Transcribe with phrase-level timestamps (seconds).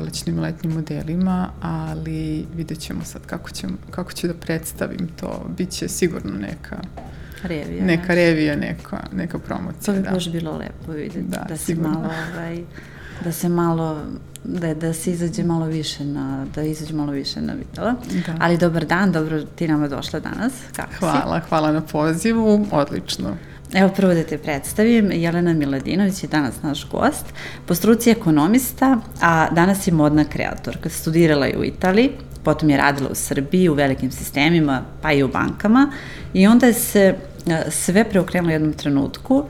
[0.00, 5.46] prolećnim letnjim modelima, ali vidjet ćemo sad kako, ćemo, kako ću da predstavim to.
[5.56, 6.76] Biće sigurno neka
[7.42, 7.84] Revija.
[7.84, 9.80] Neka revija, neka, neka promocija.
[9.84, 10.10] To bi da.
[10.10, 11.28] baš bilo lepo vidjeti.
[11.28, 12.62] Da, da se malo, ovaj,
[13.24, 14.02] da se malo
[14.44, 17.94] da, da se izađe malo više na, da izađe malo više na videla.
[18.26, 18.34] Da.
[18.40, 20.52] Ali dobar dan, dobro ti nama došla danas.
[20.76, 21.48] Kako hvala, si?
[21.48, 23.36] hvala na pozivu, odlično.
[23.74, 27.24] Evo prvo da te predstavim, Jelena Miladinović je danas naš gost,
[27.66, 30.88] po struci ekonomista, a danas je modna kreatorka.
[30.88, 32.10] Studirala je u Italiji,
[32.44, 35.92] potom je radila u Srbiji, u velikim sistemima, pa i u bankama.
[36.34, 37.14] I onda je se
[37.70, 39.44] sve preokrenula u jednom trenutku,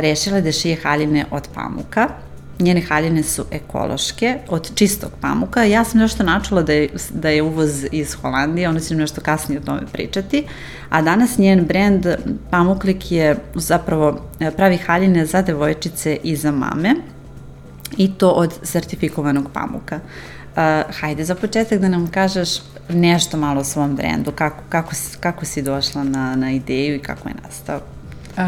[0.00, 2.08] rešila je da šije haljine od pamuka,
[2.58, 5.62] njene haljine su ekološke, od čistog pamuka.
[5.62, 9.60] Ja sam nešto načula da je, da je uvoz iz Holandije, ona će nešto kasnije
[9.60, 10.44] o tome pričati,
[10.90, 12.06] a danas njen brend
[12.50, 16.94] Pamuklik je zapravo e, pravi haljine za devojčice i za mame
[17.96, 20.00] i to od sertifikovanog pamuka.
[20.56, 20.60] Uh,
[21.00, 22.48] hajde za početak da nam kažeš
[22.88, 27.28] nešto malo o svom brendu, kako, kako, kako si došla na, na ideju i kako
[27.28, 27.80] je nastao?
[28.36, 28.42] Uh,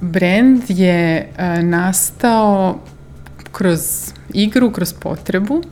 [0.00, 2.78] brend je uh, nastao
[3.52, 5.62] kroz igru, kroz potrebu.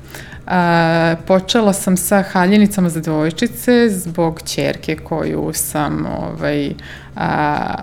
[0.47, 6.73] A, počela sam sa haljenicama za devojčice zbog čerke koju sam ovaj,
[7.17, 7.75] a,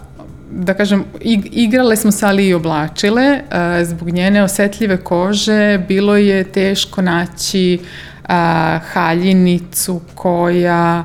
[0.52, 1.04] da kažem,
[1.52, 3.39] igrale smo se ali i oblačile.
[3.84, 7.80] Zbog njene osetljive kože bilo je teško naći
[8.28, 11.04] a, haljinicu koja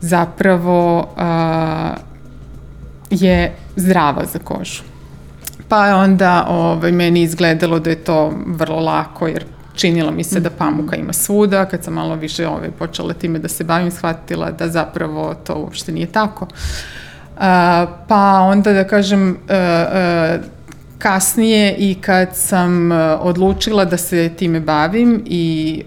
[0.00, 1.94] zapravo a,
[3.10, 4.82] je zdrava za kožu.
[5.68, 10.40] Pa je onda ovaj, meni izgledalo da je to vrlo lako, jer činilo mi se
[10.40, 14.50] da pamuka ima svuda, kad sam malo više ovaj, počela time da se bavim, shvatila
[14.50, 16.44] da zapravo to uopšte nije tako.
[16.44, 17.42] Uh,
[18.08, 20.44] pa onda da kažem, uh, uh,
[20.98, 22.90] kasnije i kad sam
[23.20, 25.82] odlučila da se time bavim i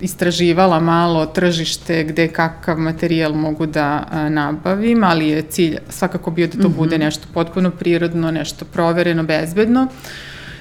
[0.00, 6.46] istraživala malo tržište gde kakav materijal mogu da a, nabavim, ali je cilj svakako bio
[6.46, 6.76] da to mm -hmm.
[6.76, 9.86] bude nešto potpuno prirodno, nešto provereno, bezbedno.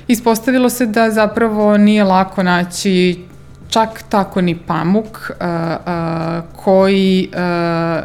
[0.07, 3.25] Ispostavilo se da zapravo nije lako naći
[3.69, 8.01] čak tako ni pamuk a, a, koji a,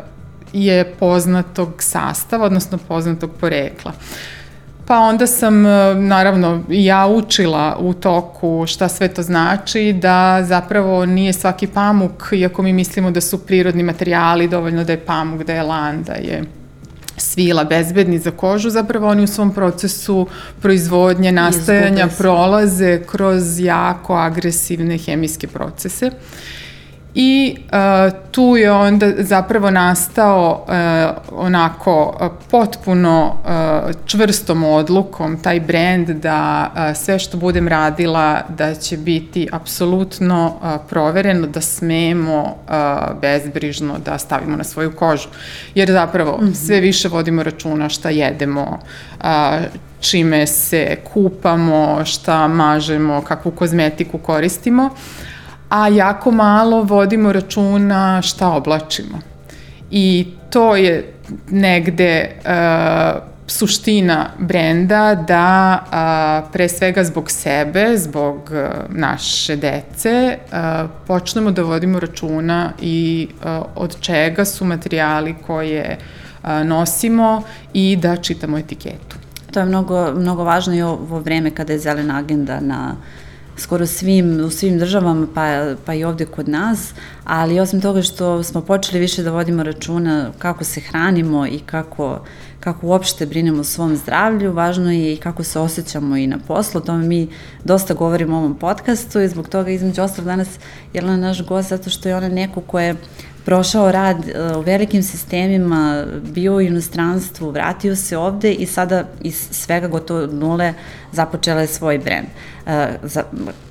[0.53, 3.93] je poznatog sastava, odnosno poznatog porekla.
[4.87, 11.07] Pa onda sam, e, naravno, ja učila u toku šta sve to znači, da zapravo
[11.07, 15.53] nije svaki pamuk, iako mi mislimo da su prirodni materijali, dovoljno da je pamuk, da
[15.53, 16.45] je lan, da je
[17.17, 20.27] svila bezbedni za kožu, zapravo oni u svom procesu
[20.63, 26.07] proizvodnje, nastajanja prolaze kroz jako agresivne hemijske procese.
[26.07, 26.15] Uh,
[27.15, 35.61] I uh, tu je onda zapravo nastao uh, onako uh, potpuno uh, čvrstom odlukom taj
[35.61, 42.43] brend da uh, sve što budem radila da će biti apsolutno uh, provereno, da smemo
[42.43, 45.29] uh, bezbrižno da stavimo na svoju kožu.
[45.75, 46.55] Jer zapravo mm -hmm.
[46.67, 48.79] sve više vodimo računa šta jedemo,
[49.21, 49.27] uh,
[50.01, 54.85] čime se kupamo, šta mažemo, kakvu kozmetiku koristimo.
[54.85, 55.34] Uh,
[55.69, 59.19] a jako malo vodimo računa šta oblačimo.
[59.91, 61.13] I to je
[61.51, 70.91] negde uh, suština brenda da uh, pre svega zbog sebe, zbog uh, naše dece, uh,
[71.07, 77.43] počnemo da vodimo računa i uh, od čega su materijali koje uh, nosimo
[77.73, 79.17] i da čitamo etiketu.
[79.51, 83.24] To je mnogo, mnogo važno i ovo vreme kada je zelena agenda na uh,
[83.57, 86.93] skoro svim, u svim državama, pa, pa i ovde kod nas,
[87.25, 92.21] ali osim toga što smo počeli više da vodimo računa kako se hranimo i kako,
[92.61, 96.79] kako uopšte brinemo o svom zdravlju, važno je i kako se osjećamo i na poslu,
[96.79, 97.29] o tome mi
[97.65, 100.49] dosta govorimo u ovom podcastu i zbog toga između ostalog danas
[100.93, 102.97] je na naš gost zato što je ona neko ko je
[103.45, 106.05] prošao rad e, u velikim sistemima,
[106.35, 110.75] bio u inostranstvu, vratio se ovde i sada iz svega gotovo nule
[111.13, 112.27] započela je svoj brend.
[112.67, 112.99] E,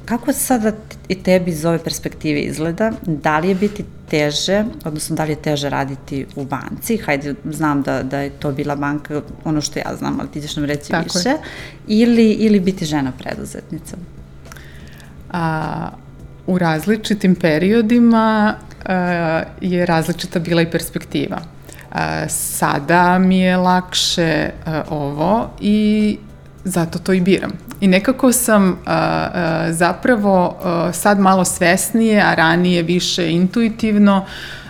[0.05, 0.71] kako sada
[1.07, 2.91] i tebi iz ove perspektive izgleda?
[3.01, 6.97] Da li je biti teže, odnosno da li je teže raditi u banci?
[6.97, 10.55] Hajde, znam da, da je to bila banka, ono što ja znam, ali ti ćeš
[10.55, 11.29] nam reći Tako više.
[11.29, 11.37] Je.
[11.87, 13.97] Ili, ili biti žena preduzetnica?
[15.31, 15.89] A,
[16.47, 18.91] u različitim periodima uh,
[19.61, 21.37] je različita bila i perspektiva.
[21.91, 26.17] Uh, sada mi je lakše uh, ovo i
[26.63, 27.51] zato to i biram.
[27.81, 28.83] I nekako sam uh, uh,
[29.69, 34.17] zapravo uh, sad malo svesnije, a ranije više intuitivno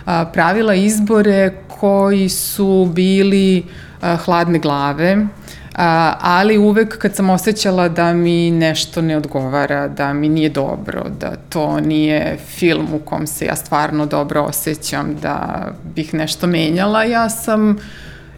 [0.06, 3.62] uh, pravila izbore koji su bili
[4.02, 5.26] uh, hladne glave,
[5.74, 11.04] A, ali uvek kad sam osjećala da mi nešto ne odgovara, da mi nije dobro,
[11.20, 17.04] da to nije film u kom se ja stvarno dobro osjećam, da bih nešto menjala,
[17.04, 17.76] ja sam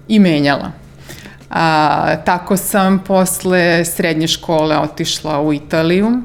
[0.09, 0.73] i menjala.
[1.50, 6.23] A, tako sam posle srednje škole otišla u Italiju,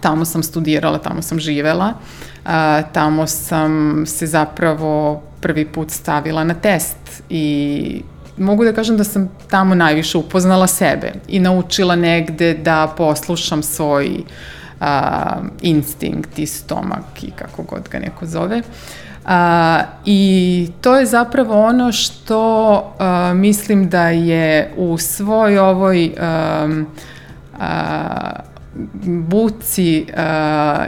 [0.00, 1.92] tamo sam studirala, tamo sam živela,
[2.44, 8.02] a, tamo sam se zapravo prvi put stavila na test i
[8.38, 14.24] mogu da kažem da sam tamo najviše upoznala sebe i naučila negde da poslušam svoj
[14.80, 18.62] a, instinkt i stomak i kako god ga neko zove.
[19.24, 26.68] A, I to je zapravo ono što a, mislim da je u svoj ovoj a,
[27.58, 28.40] a,
[29.04, 30.16] buci uh,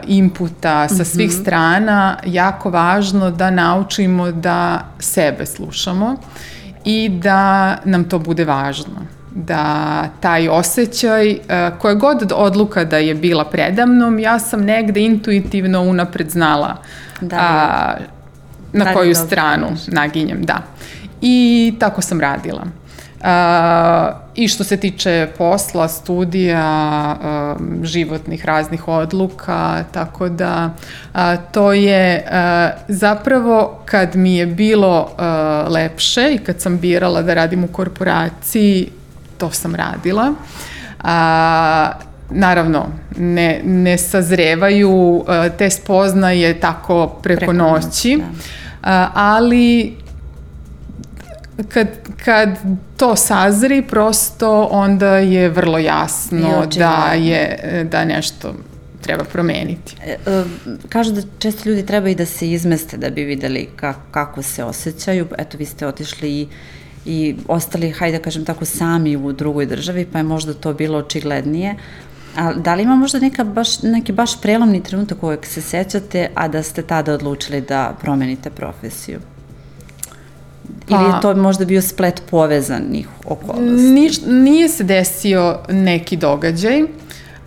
[0.07, 1.41] inputa sa svih mm -hmm.
[1.41, 6.17] strana jako važno da naučimo da sebe slušamo
[6.89, 13.15] i da nam to bude važno da taj osjećaj, uh, koja god odluka da je
[13.15, 16.77] bila predamnom, ja sam negde intuitivno unapred znala
[17.21, 17.93] da, a,
[18.73, 20.61] na da koju stranu naginjem, da.
[21.21, 22.61] I tako sam radila.
[22.61, 30.69] Uh, I što se tiče posla, studija, uh, životnih raznih odluka, tako da
[31.51, 32.25] to je
[32.87, 35.09] zapravo kad mi je bilo
[35.67, 38.89] lepše i kad sam birala da radim u korporaciji,
[39.37, 40.33] to sam radila.
[41.03, 41.91] A,
[42.29, 42.85] naravno,
[43.17, 45.25] ne, ne sazrevaju
[45.57, 48.21] te spoznaje tako preko, preko noći,
[48.81, 49.11] da.
[49.13, 49.95] ali
[51.67, 51.87] kad,
[52.25, 52.49] kad
[52.97, 57.59] to sazri, prosto onda je vrlo jasno da je
[57.91, 58.53] da nešto
[59.01, 59.95] treba promeniti.
[60.05, 60.43] E, e,
[60.89, 64.63] kažu da često ljudi treba i da se izmeste da bi videli ka, kako se
[64.63, 65.27] osjećaju.
[65.37, 66.47] Eto, vi ste otišli i,
[67.05, 70.97] i ostali, hajde da kažem tako, sami u drugoj državi, pa je možda to bilo
[70.97, 71.75] očiglednije.
[72.35, 76.47] A da li ima možda neka baš, neki baš prelomni trenutak kojeg se sećate, a
[76.47, 79.19] da ste tada odlučili da promenite profesiju?
[80.89, 83.89] Pa, Ili je to možda bio splet povezanih okolnosti?
[83.89, 86.81] Niš, nije se desio neki događaj,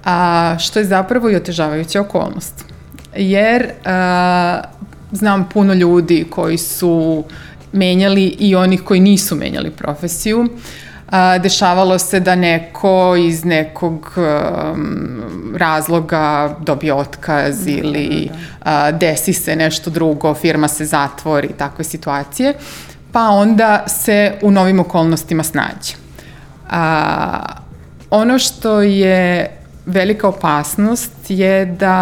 [0.05, 2.65] a, što je zapravo i otežavajuća okolnost.
[3.17, 4.61] Jer a,
[5.13, 7.25] znam puno ljudi koji su
[7.73, 10.49] menjali i onih koji nisu menjali profesiju.
[11.11, 15.23] A, dešavalo se da neko iz nekog um,
[15.57, 18.87] razloga dobije otkaz da, ili da, da.
[18.87, 22.55] A, desi se nešto drugo, firma se zatvori, takve situacije
[23.13, 25.95] pa onda se u novim okolnostima snađe.
[26.71, 27.39] A,
[28.11, 29.51] ono što je
[29.87, 31.97] velika opasnost je da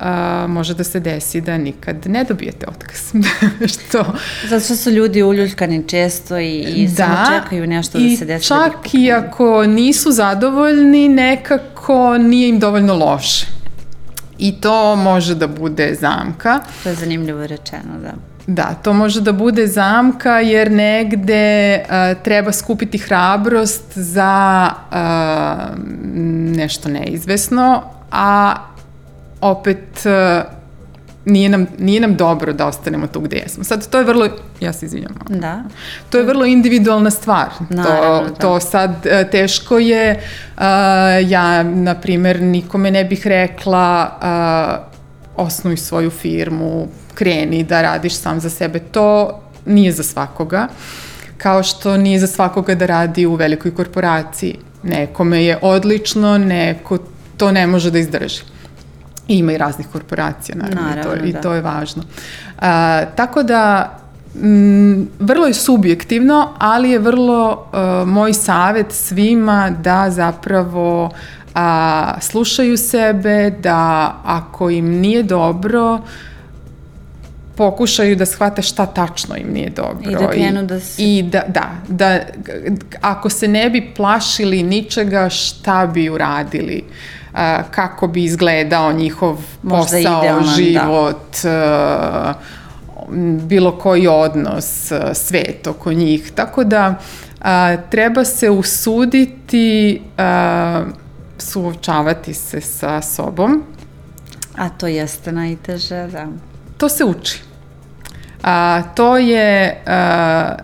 [0.00, 3.00] a, može da se desi da nikad ne dobijete otkaz.
[3.74, 4.04] što...
[4.48, 8.48] Zato što su ljudi uljuljkani često i, i da, samo čekaju nešto da se desi.
[8.48, 13.46] Da čak da i ako nisu zadovoljni, nekako nije im dovoljno loše.
[14.38, 16.60] I to može da bude zamka.
[16.82, 18.33] To je zanimljivo rečeno, da.
[18.46, 25.78] Da, to može da bude zamka jer negde uh, treba skupiti hrabrost za uh,
[26.56, 27.82] nešto neizvesno,
[28.12, 28.54] a
[29.40, 30.52] opet uh,
[31.24, 33.64] nije nam, nije nam dobro da ostanemo tu gde jesmo.
[33.64, 34.28] Sad, to je vrlo,
[34.60, 35.14] ja se izvinjam.
[35.28, 35.62] Da.
[36.10, 37.48] To je vrlo individualna stvar.
[37.70, 38.34] Naravno, to, da.
[38.34, 40.20] to sad uh, teško je,
[40.56, 40.62] uh,
[41.30, 44.18] ja, na primer, nikome ne bih rekla
[44.88, 44.93] uh,
[45.36, 48.78] osnuj svoju firmu, kreni da radiš sam za sebe.
[48.78, 50.68] To nije za svakoga,
[51.38, 54.58] kao što nije za svakoga da radi u velikoj korporaciji.
[54.82, 56.98] Nekome je odlično, neko
[57.36, 58.42] to ne može da izdrži.
[59.28, 61.38] I ima i raznih korporacija, naravno, naravno i, to, da.
[61.38, 62.02] i to je važno.
[62.60, 63.94] A, tako da,
[64.42, 71.10] m, vrlo je subjektivno, ali je vrlo uh, moj savet svima da zapravo
[71.54, 76.00] a, slušaju sebe, da ako im nije dobro,
[77.56, 80.10] pokušaju da shvate šta tačno im nije dobro.
[80.10, 81.02] I da krenu da se...
[81.02, 82.20] I da, da, da,
[83.00, 86.82] ako se ne bi plašili ničega, šta bi uradili,
[87.32, 87.38] uh,
[87.70, 90.50] kako bi izgledao njihov Možda posao, idealan, da.
[90.50, 92.34] život, da.
[93.46, 96.32] bilo koji odnos, svet oko njih.
[96.34, 96.94] Tako da
[97.40, 97.46] uh,
[97.90, 101.03] treba se usuditi uh,
[101.38, 103.62] suočavati se sa sobom.
[104.56, 106.26] A to jeste najteže, da.
[106.76, 107.42] To se uči.
[108.42, 110.54] A, to je, a,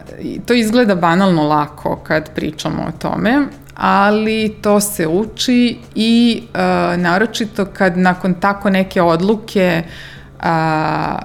[0.46, 7.64] to izgleda banalno lako kad pričamo o tome, ali to se uči i a, naročito
[7.64, 9.82] kad nakon tako neke odluke
[10.40, 11.18] a,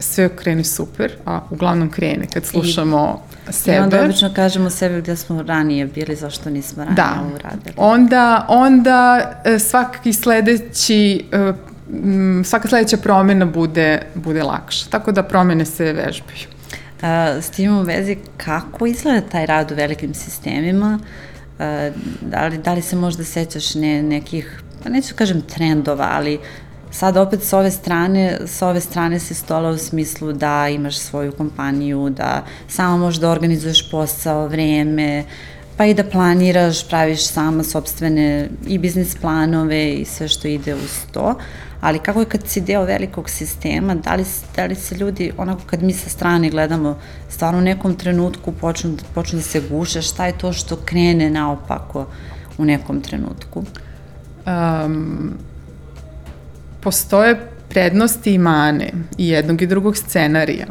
[0.00, 3.76] sve krene super, a uglavnom krene kad slušamo I, sebe.
[3.76, 7.22] I onda obično kažemo sebi gde smo ranije bili, zašto nismo ranije da.
[7.34, 7.74] uradili.
[7.76, 11.52] Onda, onda e, svaki sledeći e,
[12.44, 14.86] svaka sledeća promena bude, bude lakša.
[14.90, 16.46] Tako da promene se vežbaju.
[17.02, 20.98] A, s tim u vezi, kako izgleda taj rad u velikim sistemima?
[21.58, 21.90] A,
[22.20, 26.38] da, li, da li se možda sećaš ne, nekih, pa neću kažem trendova, ali
[26.92, 31.32] Sad opet s ove strane, s ove strane se stola u smislu da imaš svoju
[31.32, 35.24] kompaniju, da samo možeš da organizuješ posao, vreme,
[35.76, 41.04] pa i da planiraš, praviš sama sobstvene i biznis planove i sve što ide uz
[41.12, 41.34] to.
[41.80, 44.24] Ali kako je kad si deo velikog sistema, da li,
[44.56, 48.96] da li se ljudi, onako kad mi sa strane gledamo, stvarno u nekom trenutku počnu,
[49.14, 52.06] počnu da se guše, šta je to što krene naopako
[52.58, 53.64] u nekom trenutku?
[54.46, 55.38] Um,
[56.80, 60.66] postoje prednosti i mane i jednog i drugog scenarija.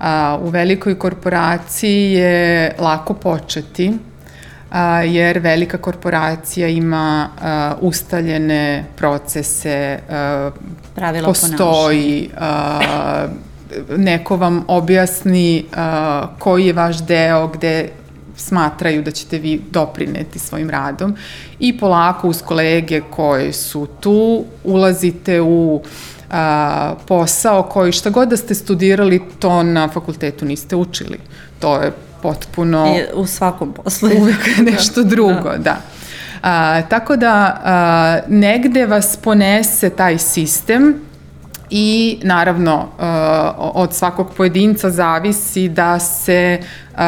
[0.00, 3.92] A, u velikoj korporaciji je lako početi,
[4.70, 10.50] a, jer velika korporacija ima a, ustaljene procese, a,
[10.94, 13.26] Pravila postoji, a,
[13.96, 17.88] neko vam objasni a, koji je vaš deo, gde
[18.36, 21.16] smatraju da ćete vi doprineti svojim radom
[21.58, 25.82] i polako uz kolege koje su tu ulazite u
[26.30, 31.18] a, posao koji šta god da ste studirali to na fakultetu niste učili.
[31.58, 32.96] To je potpuno...
[32.98, 34.10] I u svakom poslu.
[34.20, 35.58] Uvek nešto drugo, da.
[35.58, 35.80] da.
[36.42, 41.11] A, tako da a, negde vas ponese taj sistem
[41.74, 43.04] i naravno uh,
[43.58, 46.58] od svakog pojedinca zavisi da se
[46.92, 46.98] uh,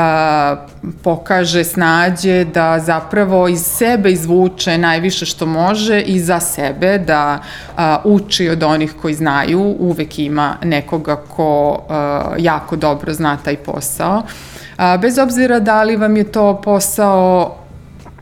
[1.03, 7.83] pokaže snađe da zapravo iz sebe izvuče najviše što može i za sebe da uh,
[8.05, 11.79] uči od onih koji znaju, uvek ima nekoga ko
[12.39, 14.23] jako dobro zna taj posao.
[15.01, 17.57] Bez obzira da li vam je to posao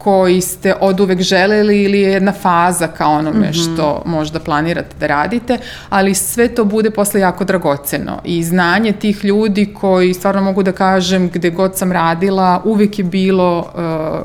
[0.02, 3.74] koji ste od uvek želeli ili je jedna faza ka onome mm -hmm.
[3.74, 9.24] što možda planirate da radite, ali sve to bude posle jako dragoceno i znanje tih
[9.24, 13.64] ljudi koji stvarno mogu da kažem gde god sam radila, uvek je bilo uh,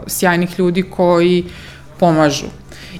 [0.07, 1.45] sjajnih ljudi koji
[1.99, 2.47] pomažu.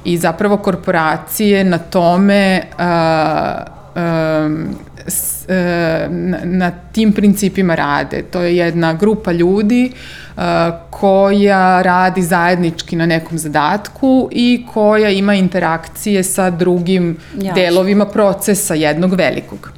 [0.04, 4.68] I zapravo korporacije na tome uh, um,
[5.08, 8.22] s, uh, na, na tim principima rade.
[8.32, 10.44] To je jedna grupa ljudi uh,
[10.90, 17.62] koja radi zajednički na nekom zadatku i koja ima interakcije sa drugim Jasne.
[17.62, 19.72] delovima procesa jednog velikog.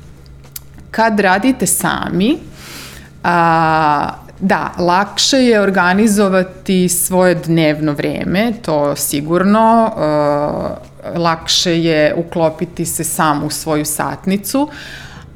[0.91, 2.37] Kad radite sami,
[3.23, 4.09] a,
[4.41, 9.91] Da, lakše je organizovati svoje dnevno vreme, to sigurno.
[9.91, 14.69] E, lakše je uklopiti se sam u svoju satnicu,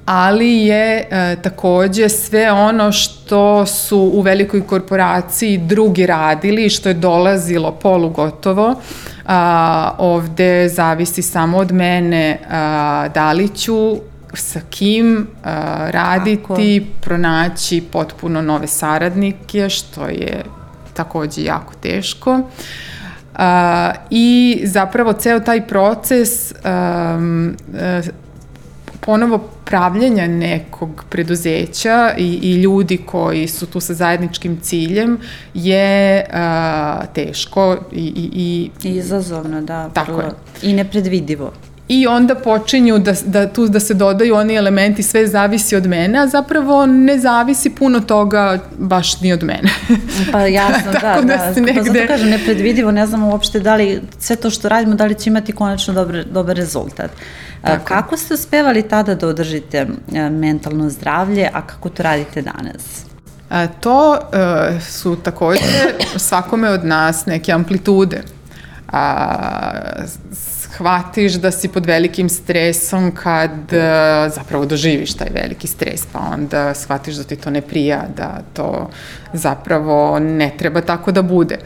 [0.05, 6.89] ali je e, takođe sve ono što su u velikoj korporaciji drugi radili i što
[6.89, 8.75] je dolazilo polugotovo,
[9.25, 13.95] a, ovde zavisi samo od mene a, da li ću
[14.33, 17.01] sa kim a, raditi, Ako?
[17.01, 20.43] pronaći potpuno nove saradnike, što je
[20.93, 22.41] takođe jako teško.
[23.33, 23.39] Uh,
[24.09, 28.05] I zapravo ceo taj proces um, uh,
[28.99, 35.17] ponovo pravljenja nekog preduzeća i, i ljudi koji su tu sa zajedničkim ciljem
[35.53, 39.89] je uh, teško i, i, i izazovno, da.
[39.89, 40.21] Tako prvo.
[40.21, 40.69] je.
[40.69, 41.51] I nepredvidivo.
[41.87, 46.19] I onda počinju da, da tu da se dodaju oni elementi, sve zavisi od mene,
[46.19, 49.69] a zapravo ne zavisi puno toga baš ni od mene.
[50.31, 51.21] Pa jasno, da, da.
[51.21, 51.61] da.
[51.61, 51.73] Negde...
[51.73, 55.15] Pa zato kažem, nepredvidivo, ne znamo uopšte da li sve to što radimo, da li
[55.15, 57.11] će imati konačno dobar, dobar rezultat.
[57.61, 57.85] Tako.
[57.85, 63.05] Kako ste uspevali tada da održite e, mentalno zdravlje, a kako to radite danas?
[63.49, 65.61] A, to uh, su takođe
[66.17, 68.21] svakome od nas neke amplitude.
[68.91, 69.31] A,
[70.73, 76.73] shvatiš da si pod velikim stresom kad uh, zapravo doživiš taj veliki stres, pa onda
[76.73, 78.89] shvatiš da ti to ne prija, da to
[79.33, 81.59] zapravo ne treba tako da bude.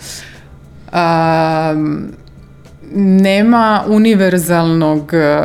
[0.93, 2.11] Um,
[2.95, 5.43] nema univerzalnog e,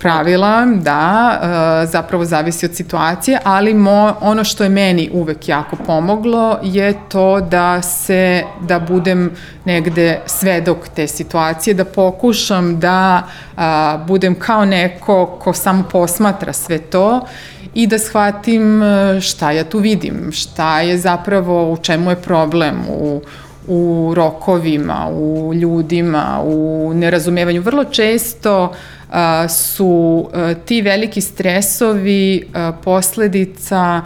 [0.00, 1.40] pravila, da,
[1.82, 6.94] e, zapravo zavisi od situacije, ali mo, ono što je meni uvek jako pomoglo je
[7.08, 9.30] to da se, da budem
[9.64, 13.22] negde svedok te situacije, da pokušam da
[13.56, 17.20] a, budem kao neko ko samo posmatra sve to
[17.74, 22.84] i da shvatim e, šta ja tu vidim, šta je zapravo, u čemu je problem,
[22.88, 23.22] u,
[23.66, 27.62] u rokovima, u ljudima, u nerazumevanju.
[27.62, 28.72] Vrlo često
[29.48, 30.28] su
[30.64, 32.48] ti veliki stresovi
[32.84, 34.02] posledica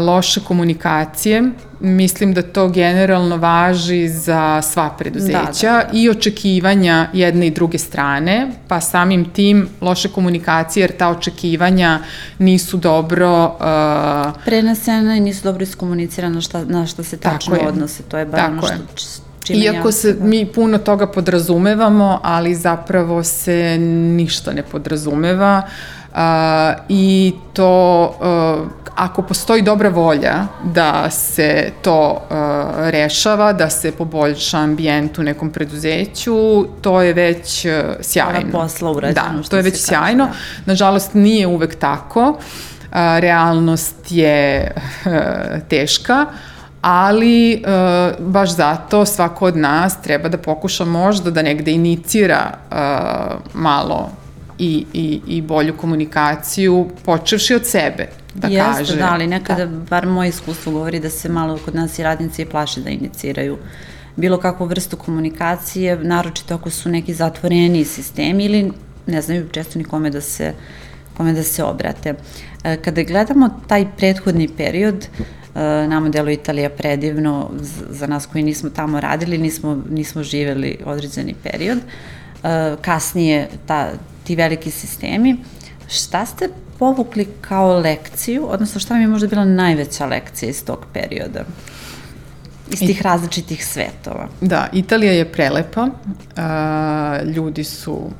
[0.00, 1.42] loše komunikacije,
[1.80, 5.98] mislim da to generalno važi za sva preduzeća da, da, da.
[5.98, 11.98] i očekivanja jedne i druge strane, pa samim tim loše komunikacije, jer ta očekivanja
[12.38, 13.56] nisu dobro...
[13.60, 18.50] Uh, Prenesena i nisu dobro iskomunicirana šta, na šta se tačno odnose, to je bar
[18.50, 18.62] ono
[18.94, 19.28] što...
[19.42, 20.24] Čime Iako se da.
[20.24, 25.97] mi puno toga podrazumevamo, ali zapravo se ništa ne podrazumeva uh,
[26.88, 32.36] i to uh, ako postoji dobra volja da se to uh,
[32.88, 38.40] rešava, da se poboljša ambijent u nekom preduzeću, to je već uh, sjajno.
[38.40, 39.42] Ona posla urađeno.
[39.42, 40.24] Da, to je već sjajno.
[40.24, 40.32] Da.
[40.66, 42.28] Nažalost, nije uvek tako.
[42.28, 45.12] Uh, realnost je uh,
[45.70, 46.26] teška,
[46.80, 52.76] ali uh, baš zato svako od nas treba da pokuša možda da negde inicira uh,
[53.54, 54.10] malo
[54.58, 58.96] i, i, i bolju komunikaciju, počevši od sebe da Jeste, kaže.
[58.96, 59.78] da, ali nekada, da.
[59.90, 63.58] bar moje iskustvo govori da se malo kod nas i radnici plaše da iniciraju
[64.16, 68.72] bilo kakvu vrstu komunikacije, naročito ako su neki zatvoreni sistemi ili
[69.06, 70.52] ne znaju često ni kome da se,
[71.16, 72.14] kome da se obrate.
[72.64, 75.06] E, kada gledamo taj prethodni period,
[75.54, 77.50] e, nama delo Italija predivno,
[77.90, 83.90] za nas koji nismo tamo radili, nismo, nismo živeli određeni period, e, kasnije ta,
[84.28, 85.36] ti veliki sistemi,
[85.88, 90.86] šta ste povukli kao lekciju, odnosno šta vam je možda bila najveća lekcija iz tog
[90.92, 91.44] perioda?
[92.70, 94.28] iz tih različitih svetova.
[94.40, 95.88] Da, Italija je prelepa,
[96.36, 98.10] a, ljudi su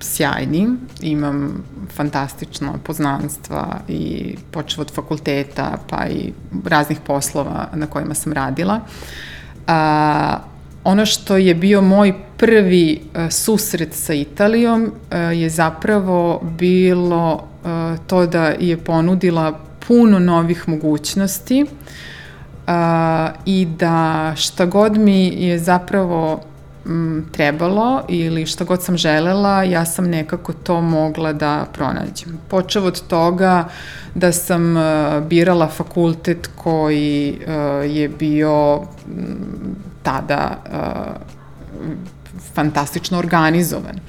[0.00, 0.68] sjajni,
[1.00, 6.32] imam fantastična poznanstva i počeo od fakulteta pa i
[6.64, 8.80] raznih poslova na kojima sam radila.
[9.66, 10.38] A,
[10.84, 17.48] ono što je bio moj prvi a, susret sa Italijom a, je zapravo bilo
[18.06, 21.66] to da je ponudila puno novih mogućnosti
[23.46, 26.40] i da šta god mi je zapravo
[27.32, 32.38] trebalo ili šta god sam želela, ja sam nekako to mogla da pronađem.
[32.48, 33.68] Počeo od toga
[34.14, 34.74] da sam
[35.28, 37.38] birala fakultet koji
[37.88, 38.80] je bio
[40.02, 40.56] tada
[42.54, 44.00] fantastično organizovan.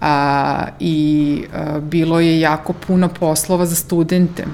[0.00, 4.44] A, i a, bilo je jako puno poslova za studente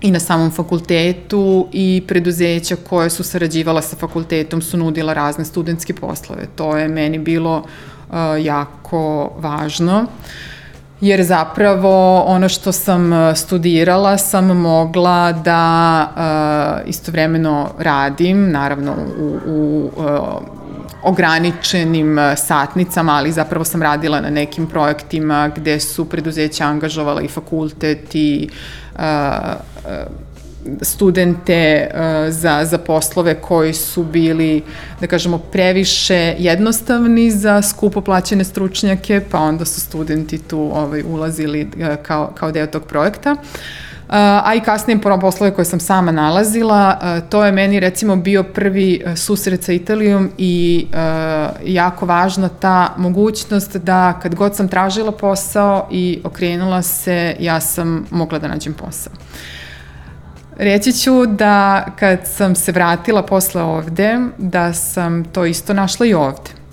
[0.00, 5.94] i na samom fakultetu i preduzeća koje su sarađivala sa fakultetom su nudila razne studentske
[5.94, 6.46] poslove.
[6.56, 10.06] To je meni bilo uh, jako važno
[11.00, 16.08] jer zapravo ono što sam studirala sam mogla da
[16.82, 20.04] uh, istovremeno radim, naravno u, u uh,
[21.04, 27.28] ograničenim e, satnicama, ali zapravo sam radila na nekim projektima gde su preduzeća angažovala i
[27.28, 28.48] fakultet i
[28.94, 29.00] uh,
[30.82, 31.90] studente
[32.28, 34.62] za, za poslove koji su bili,
[35.00, 41.70] da kažemo, previše jednostavni za skupo plaćene stručnjake, pa onda su studenti tu ovaj, ulazili
[42.02, 43.32] kao, kao deo tog projekta.
[43.32, 43.38] Uh,
[44.08, 46.98] a i kasnije poslove koje sam sama nalazila.
[47.28, 50.96] To je meni recimo bio prvi e, susret sa Italijom i e,
[51.64, 58.06] jako važna ta mogućnost da kad god sam tražila posao i okrenula se, ja sam
[58.10, 59.12] mogla da nađem posao.
[60.58, 66.14] Reći ću da kad sam se vratila posle ovde, da sam to isto našla i
[66.14, 66.63] ovde.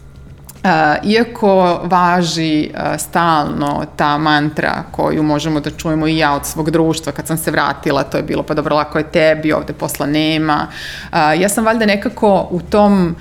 [0.63, 0.69] Uh,
[1.09, 7.11] iako važi uh, stalno ta mantra koju možemo da čujemo i ja od svog društva
[7.11, 10.67] kad sam se vratila, to je bilo pa dobro lako je tebi, ovde posla nema.
[11.11, 13.15] Uh, ja sam valjda nekako u tom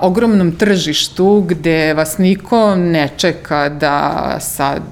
[0.00, 4.82] ogromnom tržištu gde vas niko ne čeka da sad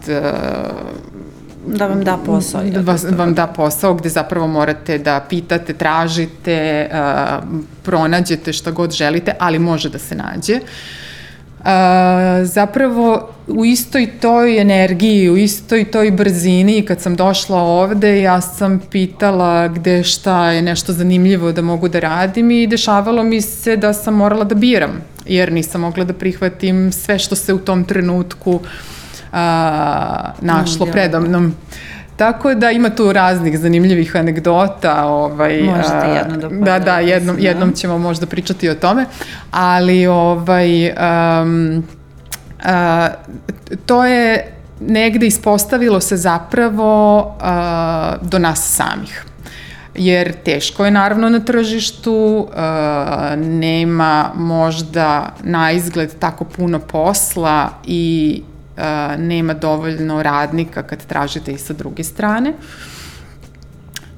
[1.66, 2.62] da vam da posao.
[2.64, 6.90] Da vas, vam da posao gde zapravo morate da pitate, tražite,
[7.83, 10.54] pronađete šta god želite, ali može da se nađe.
[10.54, 10.68] Uh,
[12.44, 18.81] zapravo u istoj toj energiji, u istoj toj brzini kad sam došla ovde, ja sam
[18.90, 23.92] pitala gde šta je nešto zanimljivo da mogu da radim i dešavalo mi se da
[23.92, 28.61] sam morala da biram, jer nisam mogla da prihvatim sve što se u tom trenutku
[29.33, 31.55] a, našlo predamnom.
[32.16, 35.05] Tako da ima tu raznih zanimljivih anegdota.
[35.07, 39.07] Ovaj, Možete jedno da Da, da, jednom, jednom ćemo možda pričati o tome.
[39.50, 41.85] Ali ovaj, um,
[42.59, 42.70] uh,
[43.87, 49.24] to je negde ispostavilo se zapravo uh, do nas samih
[49.94, 52.48] jer teško je naravno na tržištu,
[53.37, 58.42] nema možda na izgled tako puno posla i
[59.18, 62.52] nema dovoljno radnika kad tražite i sa druge strane.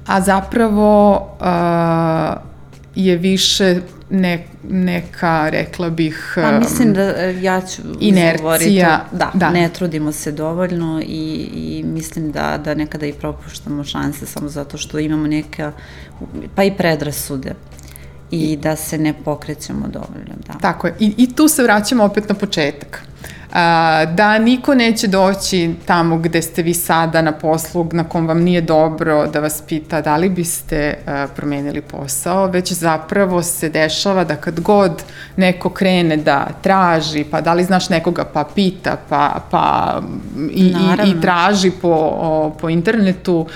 [0.07, 2.47] A zapravo uh,
[2.95, 6.33] je više ne, neka, rekla bih...
[6.35, 11.83] Pa mislim da e, ja ću inercija, da, da, ne trudimo se dovoljno i, i
[11.83, 15.71] mislim da, da nekada i propuštamo šanse samo zato što imamo neke,
[16.55, 17.53] pa i predrasude
[18.31, 20.35] i da se ne pokrećemo dovoljno.
[20.47, 20.53] Da.
[20.53, 20.95] Tako je.
[20.99, 23.03] I, I tu se vraćamo opet na početak
[24.13, 28.61] da niko neće doći tamo gde ste vi sada na poslu na kom vam nije
[28.61, 30.97] dobro da vas pita da li biste
[31.35, 35.03] promenili posao, već zapravo se dešava da kad god
[35.35, 39.97] neko krene da traži, pa da li znaš nekoga pa pita, pa, pa
[40.51, 43.47] i, i, i traži po, o, po internetu,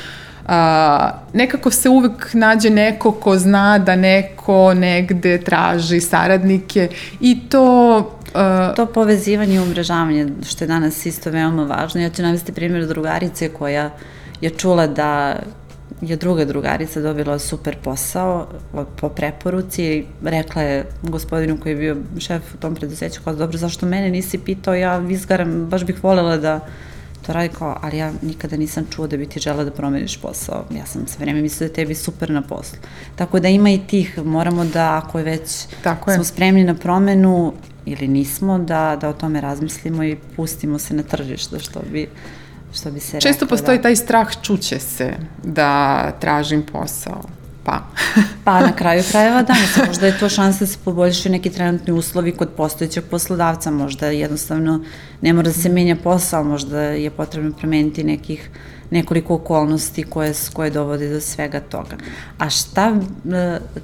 [0.47, 8.20] a, nekako se uvek nađe neko ko zna da neko negde traži saradnike i to
[8.33, 12.01] Uh, to povezivanje i umrežavanje, što je danas isto veoma važno.
[12.01, 13.89] Ja ću navesti primjer drugarice koja
[14.41, 15.39] je čula da
[16.01, 18.47] je druga drugarica dobila super posao
[18.95, 23.57] po preporuci i rekla je gospodinu koji je bio šef u tom preduzeću kao dobro
[23.57, 26.59] zašto mene nisi pitao ja izgaram baš bih volela da
[27.25, 30.65] to radi kao, ali ja nikada nisam čuo da bi ti žela da promeniš posao.
[30.71, 32.79] Ja sam sve vreme mislila da je tebi super na poslu.
[33.15, 36.15] Tako da ima i tih, moramo da ako je već Tako je.
[36.15, 37.53] smo spremni na promenu
[37.85, 42.09] ili nismo, da, da o tome razmislimo i pustimo se na tržište, što bi
[42.73, 43.81] što bi se Često rekla, postoji da...
[43.81, 47.21] taj strah čuće se da tražim posao.
[47.63, 47.81] Pa.
[48.45, 51.93] pa na kraju krajeva da, mislim, možda je to šansa da se poboljšaju neki trenutni
[51.93, 54.83] uslovi kod postojećeg poslodavca, možda jednostavno
[55.21, 58.49] ne mora da se menja posao, možda je potrebno promeniti nekih
[58.91, 61.95] nekoliko okolnosti koje, koje dovode do svega toga.
[62.37, 62.95] A šta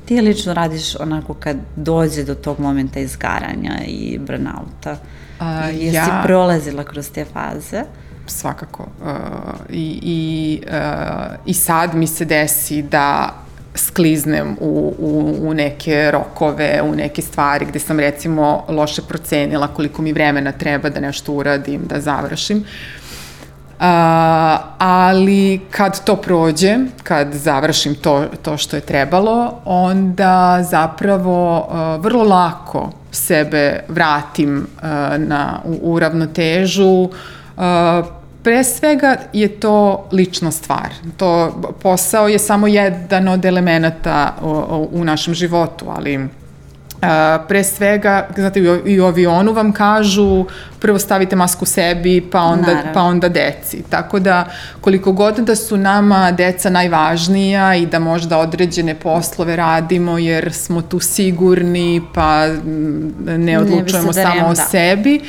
[0.06, 4.98] ti lično radiš onako kad dođe do tog momenta izgaranja i burnouta?
[5.40, 6.22] A, Jesi ja...
[6.26, 7.84] prolazila kroz te faze?
[8.26, 8.88] Svakako.
[9.02, 9.10] Uh,
[9.70, 13.34] I i, uh, I sad mi se desi da
[13.78, 20.02] skliznem u, u, u neke rokove, u neke stvari gde sam recimo loše procenila koliko
[20.02, 22.58] mi vremena treba da nešto uradim, da završim.
[23.78, 23.84] Uh,
[24.78, 32.24] ali kad to prođe, kad završim to, to što je trebalo, onda zapravo uh, vrlo
[32.24, 34.84] lako sebe vratim uh,
[35.18, 37.12] na, u, u ravnotežu, uh,
[38.48, 40.94] pre svega je to lična stvar.
[41.18, 46.28] To posao je samo jedan od elemenata u, u našem životu, ali
[46.98, 47.04] Uh,
[47.48, 50.46] pre svega, znate, i u avionu vam kažu
[50.80, 52.94] prvo stavite masku sebi, pa onda, Naravno.
[52.94, 53.84] pa onda deci.
[53.90, 54.46] Tako da,
[54.82, 60.82] koliko god da su nama deca najvažnija i da možda određene poslove radimo jer smo
[60.82, 62.48] tu sigurni, pa
[63.38, 65.22] ne odlučujemo ne samo o sebi,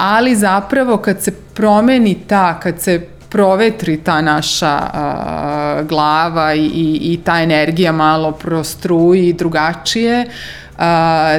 [0.00, 7.12] ali zapravo kad se promeni ta, kad se provetri ta naša uh, glava i, i,
[7.12, 10.84] i ta energija malo prostruji drugačije, uh,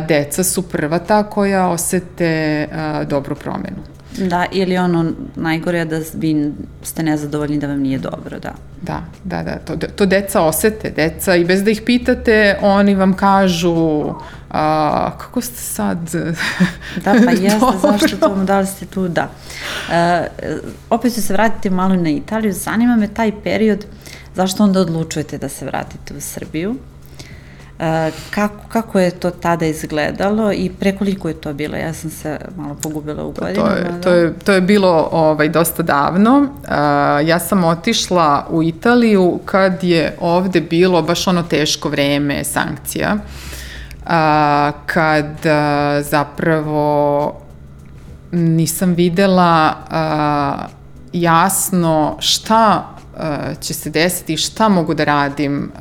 [0.08, 3.78] deca su prva ta koja osete uh, dobru promenu.
[4.18, 6.52] Da, ili ono najgore je da vi
[6.84, 8.54] ste nezadovoljni da vam nije dobro, da.
[8.82, 13.14] Da, da, da, to, to deca osete, deca i bez da ih pitate, oni vam
[13.14, 14.06] kažu
[14.52, 15.98] a, kako ste sad
[17.04, 19.30] Da, pa jeste, zašto to, da li ste tu, da.
[19.92, 20.28] E,
[20.90, 23.86] opet ću se vratiti malo na Italiju, zanima me taj period,
[24.36, 26.76] zašto onda odlučujete da se vratite u Srbiju?
[28.30, 31.78] kako, kako je to tada izgledalo i prekoliko je to bilo?
[31.78, 33.66] Ja sam se malo pogubila u godinu.
[33.66, 36.48] To je, to je, to je bilo ovaj, dosta davno.
[37.26, 43.18] ja sam otišla u Italiju kad je ovde bilo baš ono teško vreme sankcija.
[44.86, 45.26] Kad
[46.02, 47.34] zapravo
[48.32, 49.76] nisam videla
[51.14, 52.96] jasno šta
[53.60, 55.72] će se desiti, šta mogu da radim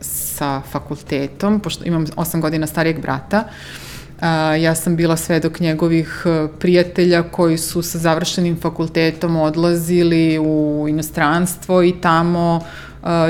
[0.00, 3.44] sa fakultetom, pošto imam 8 godina starijeg brata,
[4.18, 4.24] Uh,
[4.62, 6.24] ja sam bila svedok njegovih
[6.58, 12.60] prijatelja koji su sa završenim fakultetom odlazili u inostranstvo i tamo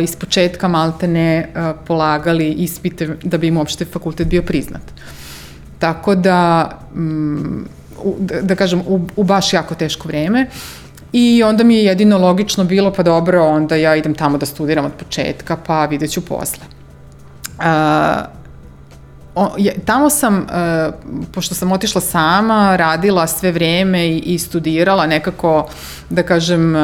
[0.02, 4.82] iz početka maltene uh, polagali ispite da bi im uopšte fakultet bio priznat.
[5.78, 7.66] Tako da, um,
[8.02, 10.46] u, da, da kažem, u, u baš jako teško vreme.
[11.12, 14.84] I onda mi je jedino logično bilo, pa dobro, onda ja idem tamo da studiram
[14.84, 16.64] od početka, pa vidjet ću posle.
[17.58, 18.37] Uh,
[19.38, 20.94] o, je, tamo sam, uh,
[21.32, 25.68] pošto sam otišla sama, radila sve vreme i, i studirala nekako,
[26.10, 26.82] da kažem, uh,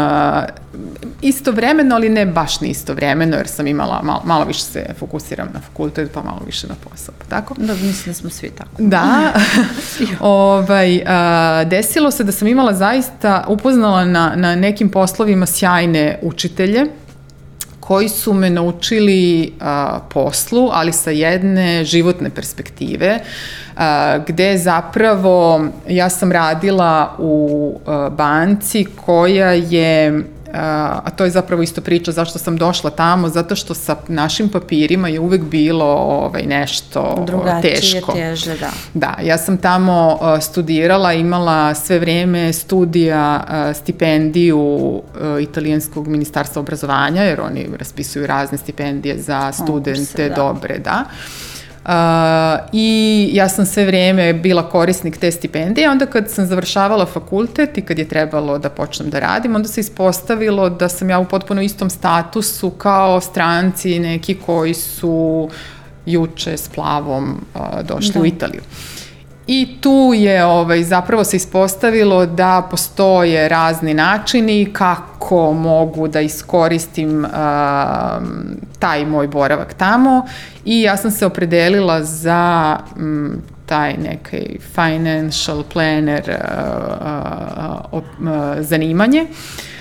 [1.23, 5.61] istovremeno, ali ne baš ni istovremeno, jer sam imala, malo, malo više se fokusiram na
[5.61, 7.55] fakultet, pa malo više na posao, pa tako?
[7.59, 8.71] Da, mislim da smo svi tako.
[8.79, 9.33] Da,
[10.21, 16.87] ovaj, uh, desilo se da sam imala zaista, upoznala na, na nekim poslovima sjajne učitelje,
[17.87, 23.19] koji su me naučili a, poslu, ali sa jedne životne perspektive,
[23.77, 31.63] a, gde zapravo ja sam radila u a, banci koja je a to je zapravo
[31.63, 36.43] isto priča zašto sam došla tamo, zato što sa našim papirima je uvek bilo ovaj,
[36.43, 38.13] nešto Drugačije, teško.
[38.13, 38.71] teže, da.
[38.95, 45.03] Da, ja sam tamo studirala, imala sve vreme studija, stipendiju
[45.41, 50.35] italijanskog ministarstva obrazovanja, jer oni raspisuju razne stipendije za studente, Konkurse, da.
[50.35, 51.05] dobre, da.
[51.85, 51.91] Uh,
[52.73, 57.83] I ja sam sve vreme bila korisnik te stipendije, onda kad sam završavala fakultet i
[57.83, 61.63] kad je trebalo da počnem da radim, onda se ispostavilo da sam ja u potpuno
[61.63, 65.49] istom statusu kao stranci neki koji su
[66.07, 68.21] juče s plavom uh, došli da.
[68.21, 68.61] u Italiju.
[69.47, 77.25] I tu je ovaj, zapravo se ispostavilo da postoje razni načini kako mogu da iskoristim
[77.25, 77.31] uh,
[78.79, 80.27] taj moj boravak tamo
[80.65, 83.33] i ja sam se opredelila za um,
[83.67, 89.23] taj neki financial planner uh, uh, uh, zanimanje.
[89.23, 89.74] Uh,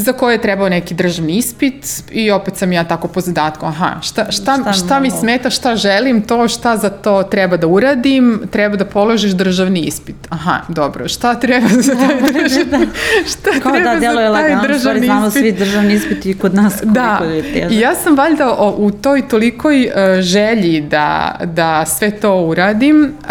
[0.00, 3.90] za koje je trebao neki državni ispit i opet sam ja tako po zadatku, aha,
[4.02, 8.42] šta, šta, šta, šta mi smeta, šta želim, to šta za to treba da uradim,
[8.50, 10.16] treba da položiš državni ispit.
[10.28, 12.86] Aha, dobro, šta treba za taj državni,
[13.26, 15.10] šta Kao da, treba da, za taj lagano, državni ispit?
[15.10, 17.20] znamo svi državni ispit i kod nas da.
[17.24, 17.72] je težak.
[17.72, 23.04] I ja sam valjda o, u toj tolikoj uh, želji da, da sve to uradim,
[23.04, 23.28] uh,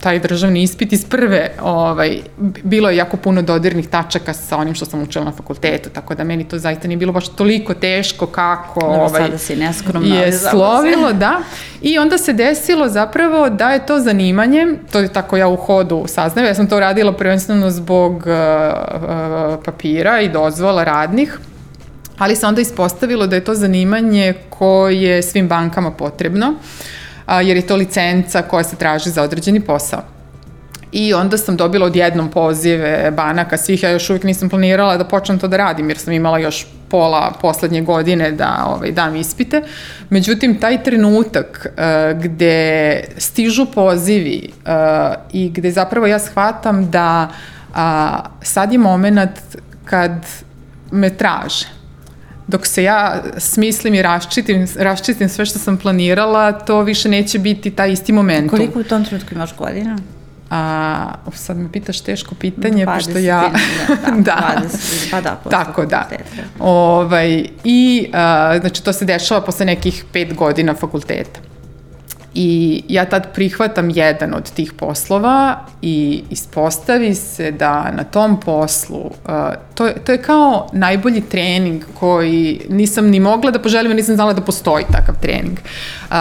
[0.00, 2.18] taj državni ispit iz prve, ovaj,
[2.62, 6.24] bilo je jako puno dodirnih tačaka sa onim što sam učila na fakultetu, tako da
[6.24, 10.32] meni to zaista nije bilo baš toliko teško kako Dobro, ovaj, sada si neskromna, je
[10.32, 11.38] slovilo, da.
[11.82, 16.04] I onda se desilo zapravo da je to zanimanje, to je tako ja u hodu
[16.06, 21.38] saznaju, ja sam to radila prvenstveno zbog uh, uh, papira i dozvola radnih,
[22.18, 26.54] ali se onda ispostavilo da je to zanimanje koje svim bankama potrebno,
[27.26, 30.15] a, jer je to licenca koja se traži za određeni posao.
[30.98, 35.38] I onda sam dobila odjednom pozive banaka svih, ja još uvijek nisam planirala da počnem
[35.38, 39.62] to da radim, jer sam imala još pola poslednje godine da ovaj, dam ispite.
[40.10, 44.72] Međutim, taj trenutak uh, gde stižu pozivi uh,
[45.32, 47.28] i gde zapravo ja shvatam da
[47.70, 47.76] uh,
[48.42, 49.38] sad je moment
[49.84, 50.26] kad
[50.90, 51.66] me traže.
[52.46, 57.70] Dok se ja smislim i raščitim, raščitim sve što sam planirala, to više neće biti
[57.70, 58.50] taj isti moment.
[58.50, 59.96] Koliko u tom trenutku imaš godina?
[60.50, 63.50] A, sad me pitaš teško pitanje, 20, pošto ja...
[64.06, 66.08] Da, da, 20, pa da, Tako da.
[66.58, 71.40] Ovaj, I, a, znači, to se dešava posle nekih pet godina fakulteta.
[72.38, 79.00] I ja tad prihvatam jedan od tih poslova i ispostavi se da na tom poslu,
[79.00, 79.10] uh,
[79.74, 84.40] to, to je kao najbolji trening koji nisam ni mogla da poželim, nisam znala da
[84.40, 85.58] postoji takav trening.
[85.58, 86.16] Uh,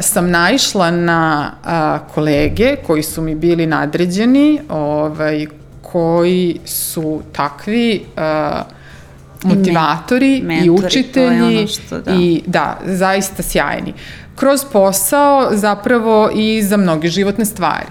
[0.00, 5.46] sam naišla na uh, kolege koji su mi bili nadređeni, ovaj,
[5.82, 8.78] koji su takvi uh,
[9.42, 12.14] motivatori i, mentori, i učitelji što, da.
[12.14, 13.94] i da, zaista sjajni
[14.38, 17.86] kroz posao zapravo i za mnoge životne stvari.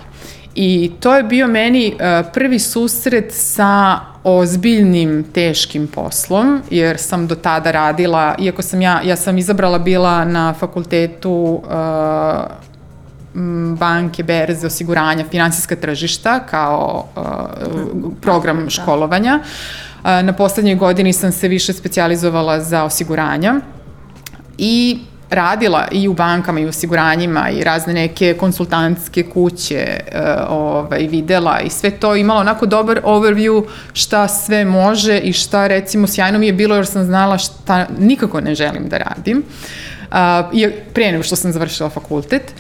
[0.55, 7.36] I to je bio meni uh, prvi susret sa ozbiljnim, teškim poslom, jer sam do
[7.36, 11.71] tada radila, iako sam ja, ja sam izabrala bila na fakultetu uh,
[13.77, 17.23] banke, berze, osiguranja, finansijska tržišta kao uh,
[18.21, 18.69] program da.
[18.69, 19.39] školovanja.
[19.39, 23.55] Uh, na poslednjoj godini sam se više specializovala za osiguranja
[24.57, 31.07] i radila i u bankama i u osiguranjima i razne neke konsultantske kuće uh, ovaj,
[31.07, 33.63] videla i sve to imala onako dobar overview
[33.93, 38.41] šta sve može i šta recimo sjajno mi je bilo jer sam znala šta nikako
[38.41, 39.43] ne želim da radim.
[40.11, 40.17] Uh,
[40.93, 42.53] pre nego što sam završila fakultet.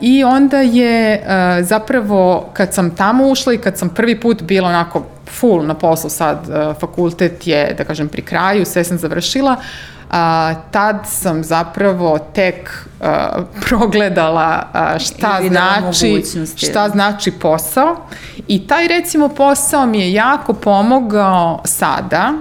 [0.00, 4.68] I onda je uh, zapravo kad sam tamo ušla i kad sam prvi put bila
[4.68, 9.56] onako full na poslu sad, uh, fakultet je, da kažem, pri kraju, sve sam završila,
[10.14, 16.22] a, tad sam zapravo tek a, progledala a, šta znači
[16.56, 17.96] šta znači posao.
[18.48, 22.32] I taj recimo posao mi je jako pomogao sada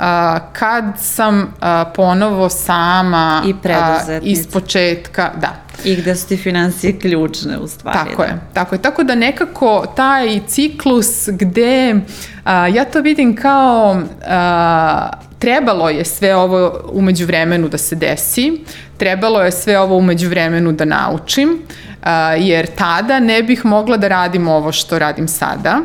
[0.00, 5.54] a, kad sam a, ponovo sama I a, iz početka, da.
[5.84, 7.98] I gde su ti financije ključne u stvari.
[7.98, 8.28] Tako da.
[8.28, 8.82] je, tako je.
[8.82, 12.00] Tako da nekako taj ciklus gde
[12.44, 18.64] a, ja to vidim kao a, trebalo je sve ovo umeđu vremenu da se desi,
[18.96, 21.58] trebalo je sve ovo umeđu vremenu da naučim,
[22.02, 25.80] a, jer tada ne bih mogla da radim ovo što radim sada